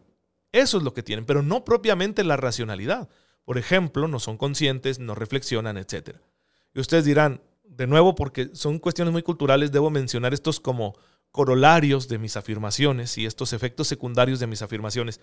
Eso 0.54 0.78
es 0.78 0.84
lo 0.84 0.94
que 0.94 1.04
tienen, 1.04 1.26
pero 1.26 1.42
no 1.42 1.66
propiamente 1.66 2.24
la 2.24 2.38
racionalidad. 2.38 3.10
Por 3.44 3.58
ejemplo, 3.58 4.08
no 4.08 4.20
son 4.20 4.38
conscientes, 4.38 5.00
no 5.00 5.16
reflexionan, 5.16 5.78
etc. 5.78 6.18
Y 6.74 6.80
ustedes 6.80 7.04
dirán, 7.04 7.42
de 7.64 7.88
nuevo, 7.88 8.16
porque 8.16 8.52
son 8.54 8.80
cuestiones 8.80 9.12
muy 9.12 9.24
culturales, 9.24 9.72
debo 9.72 9.90
mencionar 9.90 10.34
estos 10.34 10.62
como 10.62 10.96
corolarios 11.32 12.08
de 12.08 12.20
mis 12.20 12.38
afirmaciones 12.38 13.18
y 13.18 13.26
estos 13.26 13.52
efectos 13.52 13.88
secundarios 13.88 14.40
de 14.40 14.48
mis 14.48 14.62
afirmaciones. 14.62 15.20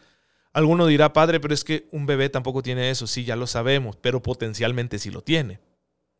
Alguno 0.52 0.86
dirá, 0.86 1.12
padre, 1.12 1.38
pero 1.38 1.54
es 1.54 1.62
que 1.62 1.88
un 1.92 2.06
bebé 2.06 2.28
tampoco 2.28 2.62
tiene 2.62 2.90
eso. 2.90 3.06
Sí, 3.06 3.24
ya 3.24 3.36
lo 3.36 3.46
sabemos, 3.46 3.96
pero 3.96 4.22
potencialmente 4.22 4.98
sí 4.98 5.10
lo 5.10 5.22
tiene. 5.22 5.60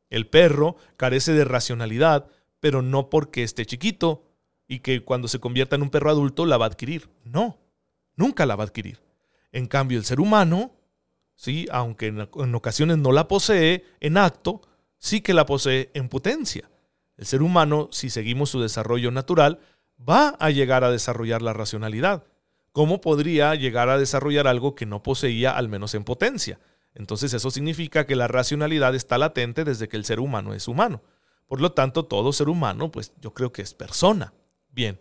El 0.09 0.29
perro 0.29 0.77
carece 0.97 1.33
de 1.33 1.45
racionalidad, 1.45 2.29
pero 2.61 2.81
no 2.81 3.11
porque 3.11 3.43
esté 3.43 3.67
chiquito, 3.67 4.25
y 4.69 4.79
que 4.79 5.03
cuando 5.03 5.27
se 5.27 5.41
convierta 5.41 5.75
en 5.75 5.83
un 5.83 5.91
perro 5.91 6.11
adulto 6.11 6.47
la 6.47 6.57
va 6.57 6.67
a 6.67 6.69
adquirir. 6.69 7.11
No, 7.25 7.59
nunca 8.17 8.47
la 8.47 8.57
va 8.57 8.65
a 8.65 8.67
adquirir. 8.67 9.01
En 9.53 9.67
cambio, 9.67 9.99
el 9.99 10.05
ser 10.05 10.21
humano, 10.21 10.73
sí, 11.35 11.67
aunque 11.71 12.07
en, 12.07 12.55
ocasiones 12.55 12.99
no 12.99 13.13
la 13.13 13.29
posee 13.29 13.85
en 14.01 14.17
acto, 14.17 14.63
sí 14.99 15.21
que 15.21 15.35
la 15.35 15.47
posee 15.47 15.91
en 15.95 16.09
potencia. 16.09 16.71
El 17.17 17.27
ser 17.27 17.43
humano, 17.43 17.89
si 17.91 18.11
seguimos 18.11 18.51
su 18.51 18.61
desarrollo 18.61 19.11
natural, 19.11 19.61
va 19.99 20.31
a 20.39 20.51
llegar 20.51 20.85
a 20.85 20.91
desarrollar 20.91 21.43
la 21.43 21.53
racionalidad. 21.53 22.25
¿Cómo 22.73 23.01
podría 23.01 23.55
llegar 23.55 23.89
a 23.89 23.99
desarrollar 23.99 24.47
algo 24.47 24.75
que 24.75 24.87
no 24.87 25.03
poseía 25.03 25.57
al 25.57 25.69
menos 25.69 25.95
en 25.95 26.05
potencia? 26.05 26.61
Entonces 26.95 27.35
eso 27.35 27.51
significa 27.51 28.07
que 28.07 28.17
la 28.17 28.29
racionalidad 28.29 28.95
está 28.95 29.19
latente 29.19 29.65
desde 29.65 29.89
que 29.89 29.97
el 29.97 30.05
ser 30.05 30.21
humano 30.21 30.55
es 30.55 30.69
humano. 30.69 31.03
Por 31.47 31.61
lo 31.61 31.73
tanto, 31.73 32.05
todo 32.05 32.33
ser 32.33 32.49
humano, 32.49 32.91
pues 32.91 33.13
yo 33.21 33.35
creo 33.35 33.53
que 33.53 33.63
es 33.63 33.75
persona. 33.75 34.33
Bien, 34.71 35.01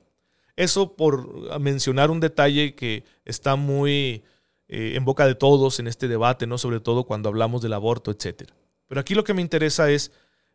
eso 0.60 0.98
por 0.98 1.58
mencionar 1.62 2.12
un 2.12 2.20
detalle 2.20 2.76
que 2.76 3.06
está 3.24 3.56
muy 3.56 4.24
eh, 4.68 4.94
en 4.96 5.06
boca 5.06 5.26
de 5.26 5.34
todos 5.34 5.80
en 5.80 5.88
este 5.88 6.10
debate, 6.10 6.48
¿no? 6.48 6.58
Sobre 6.58 6.82
todo 6.82 7.06
cuando 7.06 7.30
hablamos 7.30 7.62
del 7.62 7.72
aborto, 7.72 8.12
etc. 8.12 8.52
Pero 8.86 9.00
aquí 9.00 9.16
lo 9.16 9.24
que 9.24 9.34
me 9.34 9.42
interesa 9.42 9.90
es 9.90 10.12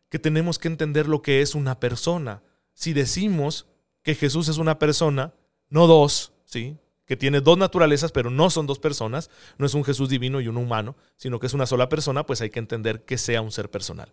que 0.09 0.19
tenemos 0.19 0.59
que 0.59 0.67
entender 0.67 1.07
lo 1.07 1.23
que 1.23 1.41
es 1.41 1.55
una 1.55 1.79
persona. 1.79 2.43
Si 2.75 2.93
decimos 2.93 3.65
que 4.03 4.13
Jesús 4.13 4.47
es 4.47 4.59
una 4.59 4.77
persona, 4.77 5.33
no 5.69 5.87
dos, 5.87 6.33
¿sí? 6.45 6.77
que 7.07 7.17
tiene 7.17 7.41
dos 7.41 7.57
naturalezas, 7.57 8.11
pero 8.11 8.29
no 8.29 8.51
son 8.51 8.67
dos 8.67 8.77
personas, 8.77 9.31
no 9.57 9.65
es 9.65 9.73
un 9.73 9.83
Jesús 9.83 10.07
divino 10.07 10.39
y 10.39 10.47
un 10.47 10.57
humano, 10.57 10.95
sino 11.17 11.39
que 11.39 11.47
es 11.47 11.53
una 11.55 11.65
sola 11.65 11.89
persona, 11.89 12.27
pues 12.27 12.41
hay 12.41 12.51
que 12.51 12.59
entender 12.59 13.05
que 13.05 13.17
sea 13.17 13.41
un 13.41 13.51
ser 13.51 13.71
personal. 13.71 14.11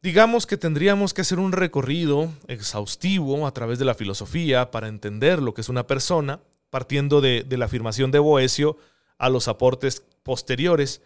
Digamos 0.00 0.46
que 0.46 0.56
tendríamos 0.56 1.12
que 1.12 1.22
hacer 1.22 1.40
un 1.40 1.50
recorrido 1.50 2.32
exhaustivo 2.46 3.48
a 3.48 3.52
través 3.52 3.80
de 3.80 3.84
la 3.84 3.94
filosofía 3.94 4.70
para 4.70 4.86
entender 4.86 5.42
lo 5.42 5.54
que 5.54 5.60
es 5.60 5.68
una 5.68 5.88
persona, 5.88 6.40
partiendo 6.70 7.20
de, 7.20 7.44
la 7.50 7.64
afirmación 7.64 8.12
de 8.12 8.20
Boesio 8.20 8.76
a 9.18 9.28
los 9.28 9.48
aportes 9.48 10.04
posteriores. 10.22 11.02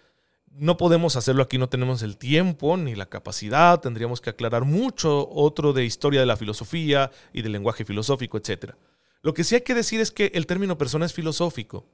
No 0.50 0.76
podemos 0.76 1.16
hacerlo 1.16 1.42
aquí, 1.42 1.56
no 1.56 1.70
tenemos 1.70 2.02
el 2.02 2.18
tiempo 2.18 2.76
ni 2.76 2.94
la 2.94 3.06
capacidad, 3.06 3.80
tendríamos 3.80 4.20
que 4.20 4.28
aclarar 4.28 4.66
mucho 4.66 5.26
otro 5.30 5.72
de 5.72 5.87
historia 5.87 6.20
de 6.20 6.26
la 6.26 6.37
filosofía 6.37 7.11
y 7.32 7.40
del 7.40 7.52
lenguaje 7.52 7.87
filosófico, 7.87 8.37
etc. 8.37 8.75
Lo 9.22 9.32
que 9.32 9.44
sí 9.44 9.54
hay 9.54 9.62
que 9.62 9.75
decir 9.75 10.02
es 10.02 10.11
que 10.11 10.32
el 10.34 10.46
término 10.46 10.76
persona 10.76 11.06
es 11.06 11.14
filosófico. 11.14 11.87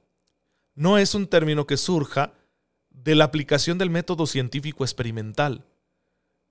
No 0.74 0.98
es 0.98 1.14
un 1.14 1.28
término 1.28 1.64
que 1.64 1.76
surja 1.76 2.32
de 2.90 3.14
la 3.14 3.22
aplicación 3.22 3.78
del 3.78 3.90
método 3.90 4.26
científico 4.26 4.82
experimental. 4.82 5.64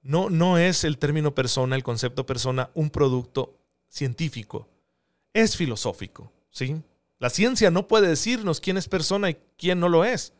No, 0.01 0.29
no 0.29 0.57
es 0.57 0.83
el 0.83 0.97
término 0.97 1.35
persona, 1.35 1.75
el 1.75 1.83
concepto 1.83 2.25
persona, 2.25 2.69
un 2.73 2.89
producto 2.89 3.57
científico. 3.89 4.67
Es 5.33 5.57
filosófico, 5.57 6.31
¿sí? 6.49 6.81
La 7.19 7.29
ciencia 7.29 7.71
no 7.71 7.87
puede 7.87 8.07
decirnos 8.07 8.59
quién 8.59 8.77
es 8.77 8.87
persona 8.87 9.29
y 9.29 9.37
quién 9.57 9.79
no 9.79 9.89
lo 9.89 10.05
es. 10.05 10.33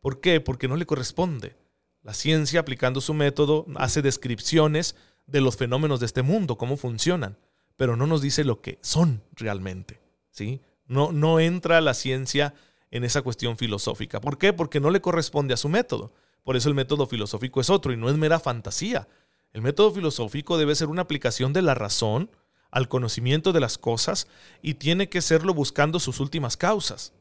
¿Por 0.00 0.20
qué? 0.20 0.40
Porque 0.40 0.68
no 0.68 0.76
le 0.76 0.86
corresponde. 0.86 1.56
La 2.02 2.14
ciencia, 2.14 2.60
aplicando 2.60 3.00
su 3.00 3.14
método, 3.14 3.66
hace 3.76 4.02
descripciones 4.02 4.94
de 5.26 5.40
los 5.40 5.56
fenómenos 5.56 6.00
de 6.00 6.06
este 6.06 6.22
mundo, 6.22 6.56
cómo 6.56 6.76
funcionan, 6.76 7.36
pero 7.76 7.96
no 7.96 8.06
nos 8.06 8.22
dice 8.22 8.44
lo 8.44 8.60
que 8.60 8.78
son 8.82 9.22
realmente, 9.32 10.00
¿sí? 10.30 10.60
No, 10.86 11.12
no 11.12 11.40
entra 11.40 11.80
la 11.80 11.94
ciencia 11.94 12.54
en 12.90 13.04
esa 13.04 13.22
cuestión 13.22 13.58
filosófica. 13.58 14.20
¿Por 14.20 14.38
qué? 14.38 14.52
Porque 14.52 14.80
no 14.80 14.90
le 14.90 15.00
corresponde 15.00 15.54
a 15.54 15.58
su 15.58 15.68
método. 15.68 16.12
Por 16.42 16.56
eso 16.56 16.68
el 16.68 16.74
método 16.74 17.06
filosófico 17.06 17.60
es 17.60 17.70
otro 17.70 17.92
y 17.92 17.96
no 17.96 18.08
es 18.08 18.16
mera 18.16 18.40
fantasía. 18.40 19.08
El 19.52 19.62
método 19.62 19.92
filosófico 19.92 20.58
debe 20.58 20.74
ser 20.74 20.88
una 20.88 21.02
aplicación 21.02 21.52
de 21.52 21.62
la 21.62 21.74
razón 21.74 22.30
al 22.70 22.88
conocimiento 22.88 23.52
de 23.52 23.60
las 23.60 23.78
cosas 23.78 24.28
y 24.62 24.74
tiene 24.74 25.08
que 25.08 25.22
serlo 25.22 25.54
buscando 25.54 26.00
sus 26.00 26.20
últimas 26.20 26.56
causas. 26.56 27.12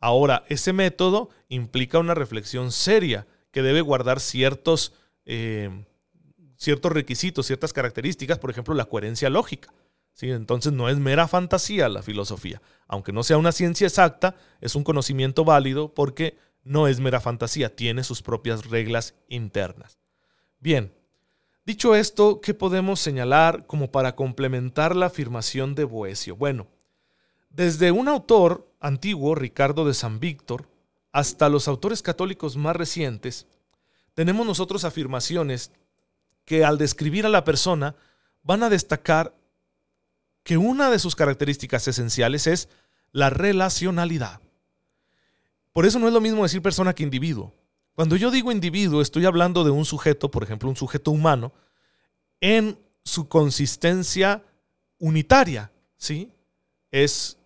Ahora, 0.00 0.44
ese 0.48 0.72
método 0.72 1.30
implica 1.48 1.98
una 1.98 2.14
reflexión 2.14 2.72
seria 2.72 3.26
que 3.50 3.62
debe 3.62 3.80
guardar 3.80 4.20
ciertos, 4.20 4.92
eh, 5.24 5.84
ciertos 6.56 6.92
requisitos, 6.92 7.46
ciertas 7.46 7.72
características, 7.72 8.38
por 8.38 8.50
ejemplo, 8.50 8.74
la 8.74 8.84
coherencia 8.84 9.30
lógica. 9.30 9.72
¿sí? 10.12 10.30
Entonces 10.30 10.72
no 10.72 10.88
es 10.90 10.98
mera 10.98 11.26
fantasía 11.28 11.88
la 11.88 12.02
filosofía. 12.02 12.60
Aunque 12.86 13.12
no 13.12 13.22
sea 13.22 13.38
una 13.38 13.52
ciencia 13.52 13.86
exacta, 13.86 14.36
es 14.60 14.74
un 14.74 14.84
conocimiento 14.84 15.44
válido 15.44 15.94
porque 15.94 16.36
no 16.66 16.88
es 16.88 16.98
mera 16.98 17.20
fantasía, 17.20 17.74
tiene 17.74 18.02
sus 18.02 18.22
propias 18.22 18.66
reglas 18.66 19.14
internas. 19.28 19.98
Bien, 20.58 20.92
dicho 21.64 21.94
esto, 21.94 22.40
¿qué 22.40 22.54
podemos 22.54 22.98
señalar 22.98 23.66
como 23.66 23.92
para 23.92 24.16
complementar 24.16 24.96
la 24.96 25.06
afirmación 25.06 25.76
de 25.76 25.84
Boesio? 25.84 26.34
Bueno, 26.34 26.66
desde 27.50 27.92
un 27.92 28.08
autor 28.08 28.68
antiguo, 28.80 29.36
Ricardo 29.36 29.86
de 29.86 29.94
San 29.94 30.18
Víctor, 30.18 30.68
hasta 31.12 31.48
los 31.48 31.68
autores 31.68 32.02
católicos 32.02 32.56
más 32.56 32.74
recientes, 32.74 33.46
tenemos 34.14 34.44
nosotros 34.44 34.84
afirmaciones 34.84 35.70
que 36.44 36.64
al 36.64 36.78
describir 36.78 37.26
a 37.26 37.30
la 37.30 37.44
persona 37.44 37.94
van 38.42 38.64
a 38.64 38.70
destacar 38.70 39.34
que 40.42 40.56
una 40.56 40.90
de 40.90 40.98
sus 40.98 41.14
características 41.14 41.86
esenciales 41.86 42.46
es 42.46 42.68
la 43.12 43.30
relacionalidad. 43.30 44.40
Por 45.76 45.84
eso 45.84 45.98
no 45.98 46.08
es 46.08 46.14
lo 46.14 46.22
mismo 46.22 46.42
decir 46.42 46.62
persona 46.62 46.94
que 46.94 47.02
individuo. 47.02 47.52
Cuando 47.94 48.16
yo 48.16 48.30
digo 48.30 48.50
individuo, 48.50 49.02
estoy 49.02 49.26
hablando 49.26 49.62
de 49.62 49.70
un 49.70 49.84
sujeto, 49.84 50.30
por 50.30 50.42
ejemplo, 50.42 50.70
un 50.70 50.76
sujeto 50.76 51.10
humano, 51.10 51.52
en 52.40 52.78
su 53.04 53.28
consistencia 53.28 54.42
unitaria, 54.98 55.70
¿sí? 55.98 56.30
Es 56.90 57.36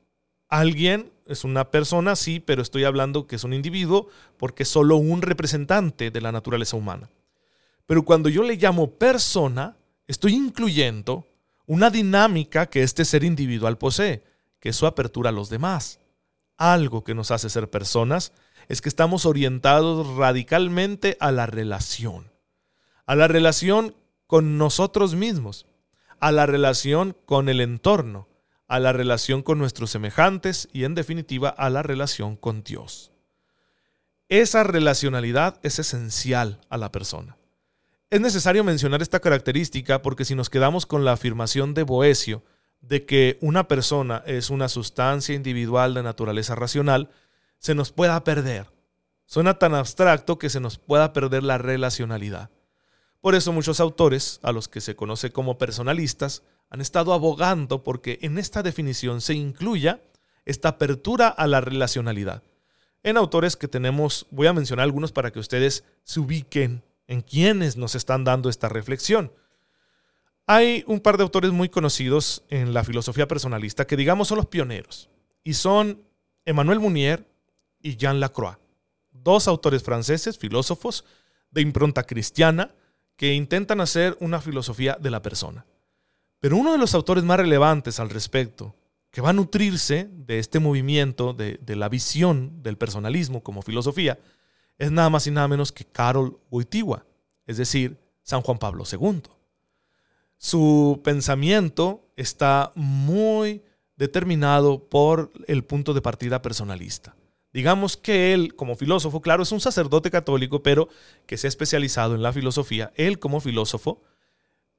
alguien, 0.49 1.11
es 1.27 1.43
una 1.43 1.73
persona, 1.73 2.15
sí, 2.15 2.39
pero 2.39 2.63
estoy 2.63 2.85
hablando 2.85 3.27
que 3.27 3.35
es 3.35 3.43
un 3.43 3.53
individuo 3.53 4.07
porque 4.37 4.63
es 4.63 4.69
solo 4.69 4.95
un 4.95 5.23
representante 5.23 6.13
de 6.13 6.21
la 6.21 6.31
naturaleza 6.31 6.77
humana. 6.77 7.11
Pero 7.85 8.05
cuando 8.05 8.29
yo 8.29 8.45
le 8.45 8.55
llamo 8.55 8.93
persona, 8.93 9.77
estoy 10.07 10.35
incluyendo 10.35 11.27
una 11.67 11.91
dinámica 11.91 12.67
que 12.67 12.85
este 12.85 13.05
ser 13.05 13.25
individual 13.25 13.77
posee, 13.77 14.23
que 14.61 14.69
es 14.69 14.77
su 14.77 14.87
apertura 14.87 15.31
a 15.31 15.33
los 15.33 15.51
demás. 15.51 16.00
Algo 16.61 17.05
que 17.05 17.15
nos 17.15 17.31
hace 17.31 17.49
ser 17.49 17.71
personas 17.71 18.35
es 18.69 18.83
que 18.83 18.91
estamos 18.91 19.25
orientados 19.25 20.15
radicalmente 20.19 21.17
a 21.19 21.33
la 21.33 21.47
relación, 21.47 22.31
a 23.07 23.17
la 23.17 23.29
relación 23.29 23.97
con 24.27 24.59
nosotros 24.59 25.15
mismos, 25.15 25.67
a 26.21 26.31
la 26.33 26.45
relación 26.45 27.17
con 27.25 27.49
el 27.49 27.63
entorno, 27.63 28.29
a 28.69 28.79
la 28.79 28.93
relación 28.93 29.43
con 29.43 29.59
nuestros 29.59 29.89
semejantes 29.89 30.69
y 30.71 30.85
en 30.85 30.95
definitiva 30.95 31.49
a 31.49 31.71
la 31.71 31.83
relación 31.83 32.37
con 32.37 32.63
Dios. 32.63 33.11
Esa 34.29 34.63
relacionalidad 34.63 35.59
es 35.63 35.79
esencial 35.79 36.61
a 36.69 36.77
la 36.77 36.93
persona. 36.93 37.39
Es 38.11 38.21
necesario 38.21 38.65
mencionar 38.65 39.01
esta 39.01 39.21
característica 39.21 40.03
porque 40.03 40.27
si 40.27 40.35
nos 40.35 40.51
quedamos 40.51 40.85
con 40.85 41.07
la 41.07 41.13
afirmación 41.13 41.73
de 41.73 41.85
Boesio 41.85 42.45
de 42.81 43.05
que 43.05 43.39
una 43.41 43.69
persona 43.69 44.23
es 44.27 44.51
una 44.51 44.69
sustancia 44.69 45.35
individual 45.35 45.95
de 45.95 46.03
naturaleza 46.03 46.55
racional, 46.55 47.11
se 47.59 47.75
nos 47.75 47.93
pueda 47.93 48.23
perder. 48.25 48.67
Suena 49.27 49.59
tan 49.59 49.75
abstracto 49.75 50.39
que 50.39 50.51
se 50.51 50.61
nos 50.61 50.79
pueda 50.79 51.13
perder 51.13 51.43
la 51.43 51.59
relacionalidad. 51.59 52.51
Por 53.21 53.35
eso 53.35 53.53
muchos 53.53 53.81
autores, 53.81 54.41
a 54.43 54.51
los 54.51 54.69
que 54.69 54.81
se 54.81 54.97
conoce 54.97 55.31
como 55.31 55.59
personalistas, 55.59 56.43
han 56.71 56.81
estado 56.81 57.13
abogando 57.13 57.85
porque 57.85 58.19
en 58.23 58.39
esta 58.39 58.63
definición 58.63 59.21
se 59.21 59.35
incluya 59.35 60.01
esta 60.47 60.71
apertura 60.71 61.29
a 61.29 61.47
la 61.47 61.61
relacionalidad. 61.61 62.43
En 63.03 63.17
autores 63.17 63.57
que 63.57 63.69
tenemos, 63.69 64.27
voy 64.31 64.47
a 64.47 64.53
mencionar 64.53 64.85
algunos 64.85 65.13
para 65.13 65.31
que 65.31 65.39
ustedes 65.39 65.85
se 66.03 66.21
ubiquen 66.21 66.83
en 67.07 67.23
quienes 67.23 67.77
nos 67.77 67.95
están 67.95 68.25
dando 68.25 68.49
esta 68.49 68.69
reflexión. 68.69 69.33
Hay 70.53 70.83
un 70.89 70.99
par 70.99 71.17
de 71.17 71.23
autores 71.23 71.53
muy 71.53 71.69
conocidos 71.69 72.43
en 72.49 72.75
la 72.75 72.83
filosofía 72.83 73.29
personalista 73.29 73.87
que 73.87 73.97
digamos 73.97 74.27
son 74.27 74.39
los 74.39 74.47
pioneros 74.47 75.09
y 75.45 75.55
son 75.55 76.03
Emmanuel 76.45 76.81
Mounier 76.81 77.25
y 77.81 77.97
Jean 77.97 78.19
Lacroix, 78.19 78.59
dos 79.13 79.47
autores 79.47 79.85
franceses, 79.85 80.39
filósofos 80.39 81.05
de 81.53 81.61
impronta 81.61 82.03
cristiana, 82.03 82.75
que 83.15 83.33
intentan 83.35 83.81
hacer 83.81 84.17
una 84.19 84.41
filosofía 84.41 84.99
de 85.01 85.11
la 85.11 85.23
persona. 85.23 85.67
Pero 86.41 86.57
uno 86.57 86.73
de 86.73 86.79
los 86.79 86.97
autores 86.97 87.23
más 87.23 87.39
relevantes 87.39 88.01
al 88.01 88.11
respecto, 88.11 88.75
que 89.13 89.21
va 89.21 89.31
a 89.31 89.35
nutrirse 89.35 90.11
de 90.11 90.41
este 90.41 90.59
movimiento, 90.59 91.33
de, 91.33 91.61
la 91.77 91.89
visión 91.89 92.61
del 92.61 92.77
personalismo 92.77 93.45
como 93.45 93.63
filosofía, 93.63 94.19
es 94.79 94.91
nada 94.91 95.11
más 95.11 95.29
y 95.29 95.31
nada 95.31 95.47
menos 95.47 95.71
que 95.71 95.85
Carol 95.85 96.41
Wojtyła, 96.51 97.07
es 97.47 97.57
decir, 97.57 98.01
San 98.25 98.43
Juan 98.43 98.59
Pablo 98.59 98.83
II. 98.91 99.23
Su 100.43 101.03
pensamiento 101.05 102.09
está 102.17 102.73
muy 102.75 103.63
determinado 103.97 104.89
por 104.89 105.31
el 105.47 105.65
punto 105.65 105.93
de 105.93 106.01
partida 106.01 106.41
personalista. 106.41 107.15
Digamos 107.53 107.99
que 107.99 108.33
él, 108.33 108.55
como 108.55 108.75
filósofo, 108.75 109.21
claro, 109.21 109.43
es 109.43 109.53
un 109.53 109.61
sacerdote 109.61 110.11
católico, 110.11 110.63
pero 110.63 110.89
que 111.27 111.37
se 111.37 111.47
ha 111.47 111.51
especializado 111.51 112.15
en 112.15 112.23
la 112.23 112.33
filosofía. 112.33 112.91
Él, 112.95 113.19
como 113.19 113.43
filósofo, 113.43 114.01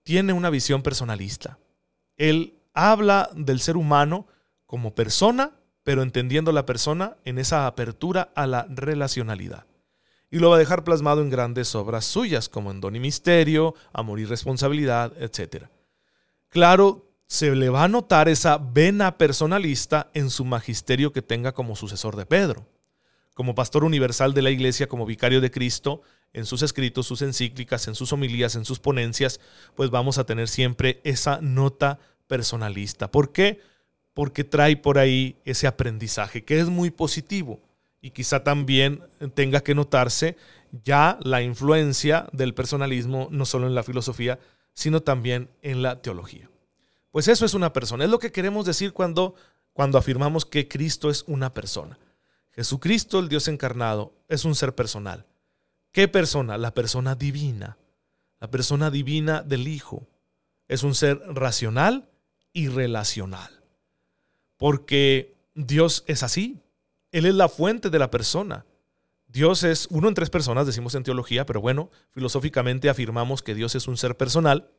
tiene 0.02 0.34
una 0.34 0.50
visión 0.50 0.82
personalista. 0.82 1.60
Él 2.18 2.56
habla 2.74 3.30
del 3.36 3.60
ser 3.60 3.78
humano 3.78 4.26
como 4.66 4.96
persona, 4.96 5.52
pero 5.84 6.02
entendiendo 6.02 6.52
la 6.54 6.66
persona 6.66 7.18
en 7.24 7.38
esa 7.38 7.68
apertura 7.68 8.32
a 8.34 8.48
la 8.48 8.66
relacionalidad 8.68 9.68
y 10.32 10.40
lo 10.40 10.50
va 10.50 10.56
a 10.56 10.60
dejar 10.60 10.86
plasmado 10.86 11.22
en 11.22 11.30
grandes 11.30 11.76
obras 11.76 12.06
suyas, 12.06 12.48
como 12.48 12.72
en 12.72 12.80
Don 12.80 12.96
y 12.96 13.00
Misterio, 13.02 13.76
Amor 13.92 14.22
y 14.22 14.26
Responsabilidad, 14.26 15.12
etc. 15.22 15.66
Claro, 16.48 17.12
se 17.28 17.54
le 17.54 17.70
va 17.70 17.84
a 17.84 17.90
notar 17.90 18.30
esa 18.30 18.58
vena 18.58 19.18
personalista 19.18 20.10
en 20.14 20.30
su 20.30 20.46
magisterio 20.46 21.12
que 21.12 21.22
tenga 21.22 21.52
como 21.52 21.76
sucesor 21.76 22.16
de 22.16 22.26
Pedro. 22.26 22.66
Como 23.34 23.56
pastor 23.56 23.84
universal 23.84 24.34
de 24.34 24.42
la 24.42 24.52
Iglesia, 24.52 24.88
como 24.88 25.06
vicario 25.06 25.42
de 25.42 25.52
Cristo, 25.52 26.02
en 26.34 26.46
sus 26.46 26.62
escritos, 26.62 27.08
sus 27.08 27.22
encíclicas, 27.22 27.88
en 27.90 27.96
sus 27.96 28.14
homilías, 28.14 28.56
en 28.56 28.64
sus 28.64 28.80
ponencias, 28.80 29.42
pues 29.76 29.90
vamos 29.90 30.18
a 30.18 30.26
tener 30.26 30.48
siempre 30.48 31.02
esa 31.04 31.40
nota 31.42 32.00
personalista. 32.28 33.12
¿Por 33.12 33.34
qué? 33.34 33.60
Porque 34.14 34.46
trae 34.46 34.78
por 34.78 34.98
ahí 34.98 35.38
ese 35.44 35.68
aprendizaje 35.68 36.46
que 36.46 36.60
es 36.60 36.68
muy 36.68 36.90
positivo 36.90 37.62
y 38.02 38.12
quizá 38.12 38.44
también 38.44 39.02
tenga 39.36 39.62
que 39.62 39.76
notarse 39.76 40.36
ya 40.84 41.20
la 41.22 41.42
influencia 41.42 42.28
del 42.34 42.54
personalismo 42.54 43.28
no 43.32 43.46
solo 43.46 43.68
en 43.68 43.76
la 43.76 43.84
filosofía, 43.84 44.40
sino 44.74 45.02
también 45.02 45.50
en 45.62 45.82
la 45.82 46.02
teología. 46.02 46.50
Pues 47.12 47.28
eso 47.28 47.46
es 47.46 47.54
una 47.54 47.74
persona, 47.74 48.06
es 48.06 48.10
lo 48.10 48.20
que 48.20 48.32
queremos 48.32 48.66
decir 48.66 48.94
cuando, 48.94 49.36
cuando 49.74 49.98
afirmamos 49.98 50.46
que 50.46 50.68
Cristo 50.68 51.10
es 51.10 51.24
una 51.28 51.54
persona. 51.54 52.00
Jesucristo, 52.52 53.20
el 53.20 53.30
Dios 53.30 53.48
encarnado, 53.48 54.14
es 54.28 54.46
un 54.46 54.56
ser 54.56 54.76
personal. 54.76 55.26
¿Qué 55.92 56.08
persona? 56.08 56.58
La 56.58 56.74
persona 56.74 57.16
divina, 57.16 57.78
la 58.40 58.50
persona 58.50 58.90
divina 58.90 59.42
del 59.42 59.68
Hijo. 59.68 60.08
Es 60.68 60.84
un 60.84 60.96
ser 60.96 61.22
racional 61.28 62.10
y 62.54 62.70
relacional. 62.70 63.62
Porque 64.58 65.36
Dios 65.54 66.04
es 66.08 66.24
así, 66.24 66.62
él 67.12 67.26
es 67.26 67.36
la 67.36 67.50
fuente 67.50 67.90
de 67.90 68.00
la 68.00 68.10
persona. 68.12 68.66
Dios 69.28 69.64
es 69.64 69.88
uno 69.90 70.08
en 70.08 70.14
tres 70.14 70.30
personas, 70.30 70.66
decimos 70.66 70.96
en 70.96 71.04
teología, 71.04 71.46
pero 71.46 71.62
bueno, 71.62 71.90
filosóficamente 72.12 72.90
afirmamos 72.90 73.42
que 73.44 73.56
Dios 73.56 73.76
es 73.76 73.88
un 73.88 73.98
ser 73.98 74.18
personal 74.18 74.70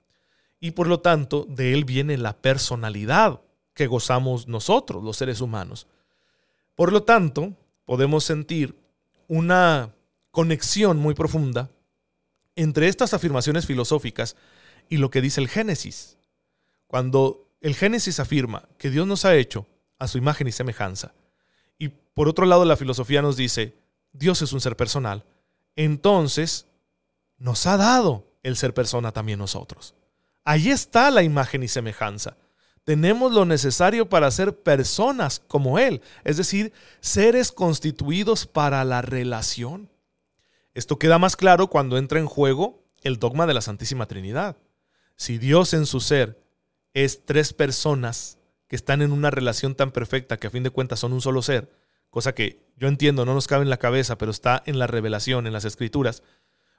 y 0.61 0.73
por 0.73 0.87
lo 0.87 1.01
tanto 1.01 1.47
de 1.49 1.73
Él 1.73 1.85
viene 1.85 2.19
la 2.19 2.37
personalidad 2.37 3.41
que 3.75 3.87
gozamos 3.87 4.49
nosotros, 4.49 5.03
los 5.03 5.17
seres 5.17 5.41
humanos. 5.41 5.87
Por 6.75 6.93
lo 6.93 7.03
tanto, 7.03 7.55
podemos 7.85 8.25
sentir 8.25 8.79
una 9.27 9.95
conexión 10.31 10.99
muy 10.99 11.15
profunda 11.15 11.71
entre 12.55 12.89
estas 12.89 13.15
afirmaciones 13.15 13.67
filosóficas 13.67 14.37
y 14.89 14.99
lo 14.99 15.11
que 15.11 15.23
dice 15.23 15.41
el 15.41 15.49
Génesis. 15.49 16.19
Cuando 16.87 17.49
el 17.63 17.75
Génesis 17.75 18.21
afirma 18.21 18.69
que 18.77 18.91
Dios 18.91 19.07
nos 19.07 19.25
ha 19.25 19.35
hecho 19.35 19.67
a 19.99 20.09
su 20.09 20.19
imagen 20.19 20.47
y 20.49 20.53
semejanza, 20.53 21.15
y 21.83 21.89
por 21.89 22.29
otro 22.29 22.47
lado, 22.47 22.65
la 22.65 22.77
filosofía 22.77 23.23
nos 23.23 23.37
dice, 23.37 23.75
Dios 24.13 24.41
es 24.41 24.53
un 24.53 24.61
ser 24.61 24.77
personal. 24.77 25.25
Entonces, 25.75 26.67
nos 27.39 27.67
ha 27.67 27.77
dado 27.77 28.25
el 28.45 28.57
ser 28.57 28.73
persona 28.73 29.11
también 29.11 29.41
nosotros. 29.41 29.93
Ahí 30.45 30.71
está 30.71 31.11
la 31.11 31.25
imagen 31.25 31.65
y 31.65 31.69
semejanza. 31.69 32.37
Tenemos 32.85 33.33
lo 33.33 33.47
necesario 33.47 34.09
para 34.09 34.31
ser 34.31 34.57
personas 34.63 35.43
como 35.49 35.81
Él, 35.81 36.03
es 36.23 36.37
decir, 36.37 36.73
seres 37.01 37.51
constituidos 37.51 38.47
para 38.47 38.85
la 38.85 39.03
relación. 39.03 39.91
Esto 40.75 41.01
queda 41.01 41.19
más 41.19 41.35
claro 41.35 41.67
cuando 41.67 41.99
entra 41.99 42.21
en 42.21 42.27
juego 42.27 42.85
el 43.03 43.19
dogma 43.19 43.49
de 43.49 43.55
la 43.55 43.61
Santísima 43.61 44.07
Trinidad. 44.07 44.57
Si 45.17 45.39
Dios 45.39 45.75
en 45.75 45.87
su 45.87 45.99
ser 45.99 46.41
es 46.95 47.25
tres 47.25 47.53
personas 47.53 48.39
que 48.73 48.77
están 48.77 49.03
en 49.03 49.13
una 49.13 49.31
relación 49.31 49.75
tan 49.75 49.91
perfecta 49.91 50.39
que 50.39 50.47
a 50.47 50.51
fin 50.51 50.63
de 50.63 50.71
cuentas 50.71 50.99
son 50.99 51.13
un 51.13 51.21
solo 51.21 51.43
ser, 51.43 51.71
cosa 52.09 52.35
que 52.35 52.59
yo 52.79 52.89
entiendo 52.89 53.27
no 53.27 53.35
nos 53.35 53.47
cabe 53.47 53.65
en 53.65 53.69
la 53.69 53.77
cabeza, 53.77 54.17
pero 54.17 54.31
está 54.31 54.63
en 54.65 54.79
la 54.79 54.87
revelación, 54.87 55.47
en 55.47 55.53
las 55.53 55.67
escrituras, 55.67 56.23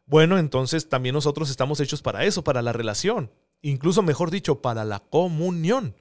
bueno, 0.08 0.40
entonces 0.40 0.90
también 0.90 1.14
nosotros 1.14 1.52
estamos 1.52 1.80
hechos 1.82 2.02
para 2.02 2.26
eso, 2.26 2.44
para 2.44 2.64
la 2.64 2.74
relación, 2.74 3.30
incluso 3.62 4.02
mejor 4.02 4.32
dicho, 4.32 4.60
para 4.60 4.86
la 4.86 5.02
comunión. 5.02 5.96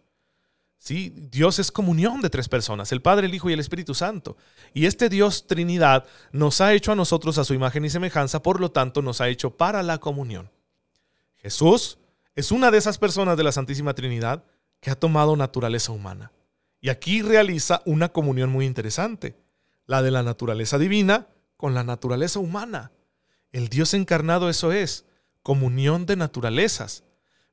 Sí, 0.79 1.13
Dios 1.15 1.59
es 1.59 1.71
comunión 1.71 2.23
de 2.23 2.31
tres 2.31 2.49
personas, 2.49 2.91
el 2.91 3.03
Padre, 3.03 3.27
el 3.27 3.35
Hijo 3.35 3.51
y 3.51 3.53
el 3.53 3.61
Espíritu 3.61 3.93
Santo. 3.93 4.39
Y 4.73 4.87
este 4.87 5.11
Dios 5.11 5.47
Trinidad 5.47 6.07
nos 6.33 6.63
ha 6.63 6.73
hecho 6.73 6.93
a 6.93 6.97
nosotros 6.97 7.37
a 7.37 7.45
su 7.45 7.53
imagen 7.53 7.85
y 7.85 7.91
semejanza, 7.91 8.43
por 8.43 8.61
lo 8.61 8.71
tanto 8.71 9.03
nos 9.03 9.21
ha 9.21 9.29
hecho 9.29 9.59
para 9.59 9.83
la 9.83 9.99
comunión. 9.99 10.51
Jesús 11.37 11.99
es 12.35 12.51
una 12.51 12.71
de 12.71 12.79
esas 12.79 12.97
personas 12.97 13.37
de 13.37 13.45
la 13.45 13.53
Santísima 13.53 13.93
Trinidad 13.93 14.43
que 14.83 14.91
ha 14.91 14.97
tomado 14.97 15.37
naturaleza 15.37 15.93
humana. 15.93 16.33
Y 16.81 16.91
aquí 16.91 17.23
realiza 17.23 17.81
una 17.87 18.11
comunión 18.11 18.51
muy 18.51 18.67
interesante. 18.67 19.41
la 19.87 20.01
de 20.03 20.11
la 20.11 20.23
naturaleza 20.23 20.79
divina 20.79 21.27
con 21.57 21.75
la 21.75 21.85
naturaleza 21.85 22.39
humana. 22.39 22.93
El 23.51 23.69
Dios 23.69 23.95
encarnado 23.95 24.49
eso 24.49 24.73
es, 24.73 25.05
comunión 25.43 26.07
de 26.07 26.17
naturalezas, 26.17 27.05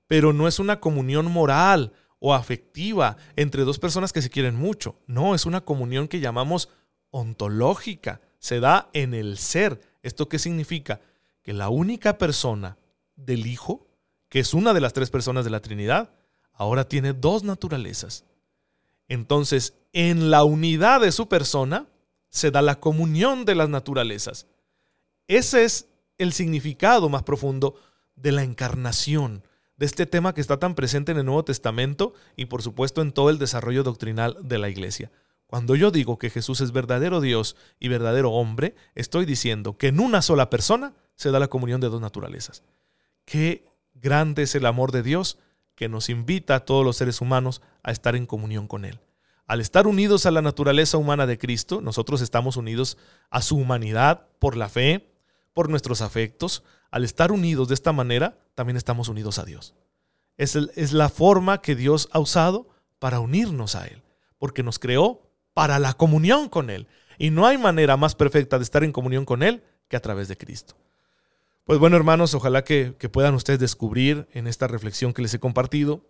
pero 0.07 0.31
no 0.31 0.47
es 0.47 0.59
una 0.59 0.79
comunión 0.79 1.25
moral 1.31 1.93
o 2.19 2.33
afectiva 2.33 3.17
entre 3.35 3.63
dos 3.63 3.79
personas 3.79 4.13
que 4.13 4.21
se 4.21 4.29
quieren 4.29 4.55
mucho, 4.55 4.99
no, 5.07 5.35
es 5.35 5.45
una 5.45 5.61
comunión 5.61 6.07
que 6.07 6.19
llamamos 6.19 6.69
ontológica, 7.09 8.21
se 8.37 8.59
da 8.59 8.89
en 8.93 9.13
el 9.13 9.37
ser. 9.37 9.81
¿Esto 10.03 10.29
qué 10.29 10.39
significa? 10.39 11.01
Que 11.41 11.53
la 11.53 11.69
única 11.69 12.17
persona 12.17 12.77
del 13.15 13.47
Hijo, 13.47 13.87
que 14.29 14.39
es 14.39 14.53
una 14.53 14.73
de 14.73 14.81
las 14.81 14.93
tres 14.93 15.09
personas 15.09 15.45
de 15.45 15.51
la 15.51 15.61
Trinidad, 15.61 16.11
ahora 16.59 16.87
tiene 16.87 17.13
dos 17.13 17.43
naturalezas. 17.43 18.25
Entonces, 19.07 19.73
en 19.93 20.29
la 20.29 20.43
unidad 20.43 21.01
de 21.01 21.11
su 21.11 21.27
persona 21.27 21.87
se 22.29 22.51
da 22.51 22.61
la 22.61 22.79
comunión 22.79 23.45
de 23.45 23.55
las 23.55 23.69
naturalezas. 23.69 24.45
Ese 25.27 25.63
es 25.63 25.87
el 26.19 26.33
significado 26.33 27.09
más 27.09 27.23
profundo 27.23 27.75
de 28.15 28.33
la 28.33 28.43
encarnación, 28.43 29.41
de 29.77 29.85
este 29.85 30.05
tema 30.05 30.33
que 30.33 30.41
está 30.41 30.59
tan 30.59 30.75
presente 30.75 31.13
en 31.13 31.19
el 31.19 31.25
Nuevo 31.25 31.45
Testamento 31.45 32.13
y 32.35 32.45
por 32.45 32.61
supuesto 32.61 33.01
en 33.01 33.13
todo 33.13 33.29
el 33.29 33.39
desarrollo 33.39 33.81
doctrinal 33.81 34.37
de 34.41 34.57
la 34.59 34.69
Iglesia. 34.69 35.09
Cuando 35.47 35.75
yo 35.75 35.91
digo 35.91 36.19
que 36.19 36.29
Jesús 36.29 36.59
es 36.59 36.73
verdadero 36.73 37.21
Dios 37.21 37.55
y 37.79 37.87
verdadero 37.87 38.31
hombre, 38.31 38.75
estoy 38.95 39.25
diciendo 39.25 39.77
que 39.77 39.87
en 39.87 40.01
una 40.01 40.21
sola 40.21 40.49
persona 40.49 40.93
se 41.15 41.31
da 41.31 41.39
la 41.39 41.47
comunión 41.47 41.79
de 41.79 41.87
dos 41.87 42.01
naturalezas. 42.01 42.63
Qué 43.23 43.63
grande 43.93 44.43
es 44.43 44.55
el 44.55 44.65
amor 44.65 44.91
de 44.91 45.03
Dios 45.03 45.37
que 45.79 45.87
nos 45.87 46.09
invita 46.09 46.55
a 46.55 46.65
todos 46.65 46.83
los 46.83 46.97
seres 46.97 47.21
humanos 47.21 47.61
a 47.83 47.91
estar 47.91 48.17
en 48.17 48.25
comunión 48.25 48.67
con 48.67 48.83
Él. 48.83 48.99
Al 49.47 49.61
estar 49.61 49.87
unidos 49.87 50.25
a 50.25 50.31
la 50.31 50.41
naturaleza 50.41 50.97
humana 50.97 51.25
de 51.25 51.37
Cristo, 51.37 51.79
nosotros 51.79 52.19
estamos 52.19 52.57
unidos 52.57 52.97
a 53.29 53.41
su 53.41 53.55
humanidad 53.55 54.27
por 54.39 54.57
la 54.57 54.67
fe, 54.67 55.09
por 55.53 55.69
nuestros 55.69 56.01
afectos. 56.01 56.63
Al 56.91 57.05
estar 57.05 57.31
unidos 57.31 57.69
de 57.69 57.75
esta 57.75 57.93
manera, 57.93 58.37
también 58.55 58.75
estamos 58.75 59.07
unidos 59.07 59.39
a 59.39 59.45
Dios. 59.45 59.73
Es, 60.35 60.57
es 60.57 60.91
la 60.91 61.07
forma 61.07 61.61
que 61.61 61.77
Dios 61.77 62.09
ha 62.11 62.19
usado 62.19 62.67
para 62.99 63.21
unirnos 63.21 63.75
a 63.75 63.87
Él, 63.87 64.03
porque 64.37 64.63
nos 64.63 64.79
creó 64.79 65.21
para 65.53 65.79
la 65.79 65.93
comunión 65.93 66.49
con 66.49 66.69
Él. 66.69 66.87
Y 67.17 67.29
no 67.29 67.47
hay 67.47 67.57
manera 67.57 67.95
más 67.95 68.15
perfecta 68.15 68.57
de 68.57 68.65
estar 68.65 68.83
en 68.83 68.91
comunión 68.91 69.23
con 69.23 69.43
Él 69.43 69.63
que 69.87 69.95
a 69.95 70.01
través 70.01 70.27
de 70.27 70.35
Cristo. 70.35 70.75
Pues 71.69 71.77
bueno, 71.77 71.97
hermanos, 71.97 72.33
ojalá 72.33 72.63
que, 72.63 72.95
puedan 73.11 73.35
ustedes 73.35 73.59
descubrir 73.59 74.27
en 74.31 74.47
esta 74.47 74.65
reflexión 74.65 75.13
que 75.13 75.21
les 75.21 75.35
he 75.35 75.39
compartido 75.39 76.03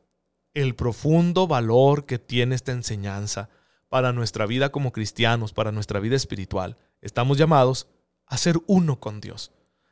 el 0.54 0.74
profundo 0.74 1.48
valor 1.48 2.06
que 2.06 2.18
tiene 2.18 2.56
esta 2.56 2.72
enseñanza 2.72 3.50
para 3.90 4.14
nuestra 4.14 4.46
vida 4.46 4.72
como 4.72 4.94
cristianos, 4.94 5.52
para 5.52 5.74
nuestra 5.74 6.00
vida 6.00 6.16
espiritual. 6.16 6.78
Estamos 7.02 7.38
llamados 7.38 7.90
a 8.26 8.38
ser 8.38 8.56
uno 8.68 9.02
con 9.02 9.20
Dios, 9.20 9.52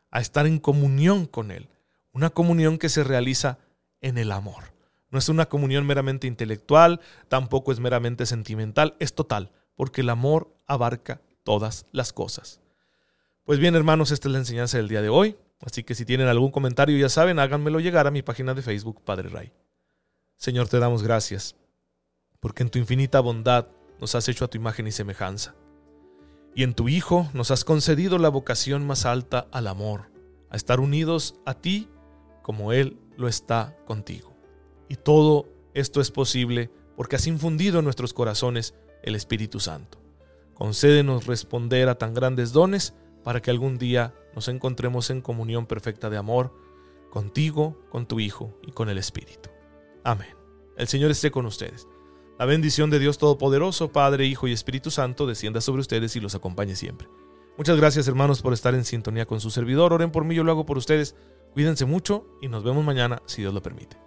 a 0.10 0.22
estar 0.22 0.48
en 0.48 0.60
comunión 0.60 1.26
con 1.26 1.52
Él, 1.52 1.68
una 2.14 2.30
comunión 2.30 2.78
que 2.78 2.88
se 2.88 3.04
realiza 3.04 3.58
en 4.00 4.18
el 4.18 4.32
amor. 4.32 4.72
No 5.12 5.20
es 5.20 5.28
una 5.28 5.48
comunión 5.48 5.86
meramente 5.86 6.28
intelectual, 6.28 7.02
tampoco 7.28 7.74
es 7.74 7.82
meramente 7.82 8.26
sentimental, 8.26 8.96
es 9.00 9.14
total, 9.14 9.52
porque 9.76 10.00
el 10.00 10.12
amor 10.12 10.56
abarca 10.66 11.20
todas 11.44 11.88
las 11.92 12.14
cosas. 12.14 12.62
Pues 13.44 13.60
bien, 13.60 13.76
hermanos, 13.76 14.12
esta 14.12 14.30
es 14.30 14.32
la 14.32 14.40
enseñanza 14.40 14.78
del 14.78 14.88
día 14.88 15.02
de 15.02 15.10
hoy. 15.10 15.36
Así 15.60 15.84
que 15.84 15.96
si 15.96 16.06
tienen 16.06 16.28
algún 16.28 16.52
comentario, 16.52 16.98
ya 16.98 17.10
saben, 17.10 17.40
háganmelo 17.40 17.80
llegar 17.80 18.08
a 18.08 18.12
mi 18.12 18.22
página 18.22 18.54
de 18.54 18.62
Facebook, 18.62 19.02
Padre 19.04 19.30
Ray. 19.30 19.52
Señor, 20.36 20.68
te 20.68 20.80
damos 20.80 21.02
gracias, 21.02 21.56
porque 22.40 22.64
en 22.64 22.70
tu 22.70 22.78
infinita 22.78 23.20
bondad 23.20 23.68
nos 24.00 24.14
has 24.14 24.30
hecho 24.30 24.46
a 24.46 24.48
tu 24.48 24.58
imagen 24.58 24.86
y 24.86 24.92
semejanza. 24.92 25.56
Y 26.54 26.64
en 26.64 26.74
tu 26.74 26.90
Hijo 26.90 27.30
nos 27.34 27.52
has 27.52 27.64
concedido 27.64 28.18
la 28.20 28.30
vocación 28.30 28.86
más 28.86 29.06
alta 29.06 29.48
al 29.52 29.68
amor, 29.68 30.12
a 30.50 30.56
estar 30.56 30.80
unidos 30.80 31.36
a 31.46 31.56
ti 31.56 31.90
como 32.44 32.72
Él 32.72 33.00
lo 33.18 33.28
está 33.28 33.76
contigo. 33.86 34.36
Y 34.88 34.96
todo 34.96 35.48
esto 35.74 36.02
es 36.02 36.12
posible 36.12 36.72
porque 36.96 37.16
has 37.16 37.28
infundido 37.28 37.80
en 37.80 37.86
nuestros 37.86 38.14
corazones 38.14 38.74
el 39.04 39.16
Espíritu 39.16 39.60
Santo. 39.60 40.02
Concédenos 40.54 41.28
responder 41.28 41.90
a 41.90 41.98
tan 41.98 42.14
grandes 42.14 42.52
dones 42.52 42.94
para 43.24 43.42
que 43.42 43.52
algún 43.52 43.78
día 43.78 44.16
nos 44.38 44.50
encontremos 44.50 45.10
en 45.10 45.22
comunión 45.22 45.66
perfecta 45.66 46.12
de 46.12 46.18
amor 46.18 46.54
contigo, 47.10 47.76
con 47.90 48.06
tu 48.06 48.20
Hijo 48.20 48.56
y 48.62 48.72
con 48.72 48.88
el 48.88 49.00
Espíritu. 49.00 49.50
Amén. 50.04 50.36
El 50.78 50.88
Señor 50.88 51.10
esté 51.10 51.32
con 51.32 51.48
ustedes. 51.48 51.88
La 52.38 52.46
bendición 52.46 52.92
de 52.92 53.00
Dios 53.00 53.18
Todopoderoso, 53.18 53.92
Padre, 53.92 54.28
Hijo 54.28 54.48
y 54.48 54.52
Espíritu 54.54 54.92
Santo, 54.92 55.26
descienda 55.26 55.60
sobre 55.60 55.82
ustedes 55.82 56.16
y 56.16 56.20
los 56.20 56.36
acompañe 56.36 56.76
siempre. 56.76 57.10
Muchas 57.58 57.78
gracias 57.78 58.08
hermanos 58.08 58.44
por 58.44 58.54
estar 58.54 58.76
en 58.76 58.86
sintonía 58.86 59.26
con 59.26 59.42
su 59.42 59.50
servidor. 59.50 59.92
Oren 59.92 60.12
por 60.12 60.24
mí, 60.24 60.36
yo 60.36 60.44
lo 60.44 60.52
hago 60.52 60.68
por 60.68 60.78
ustedes. 60.78 61.16
Cuídense 61.54 61.86
mucho 61.86 62.28
y 62.40 62.48
nos 62.48 62.64
vemos 62.64 62.86
mañana 62.86 63.24
si 63.26 63.42
Dios 63.42 63.56
lo 63.56 63.64
permite. 63.64 64.07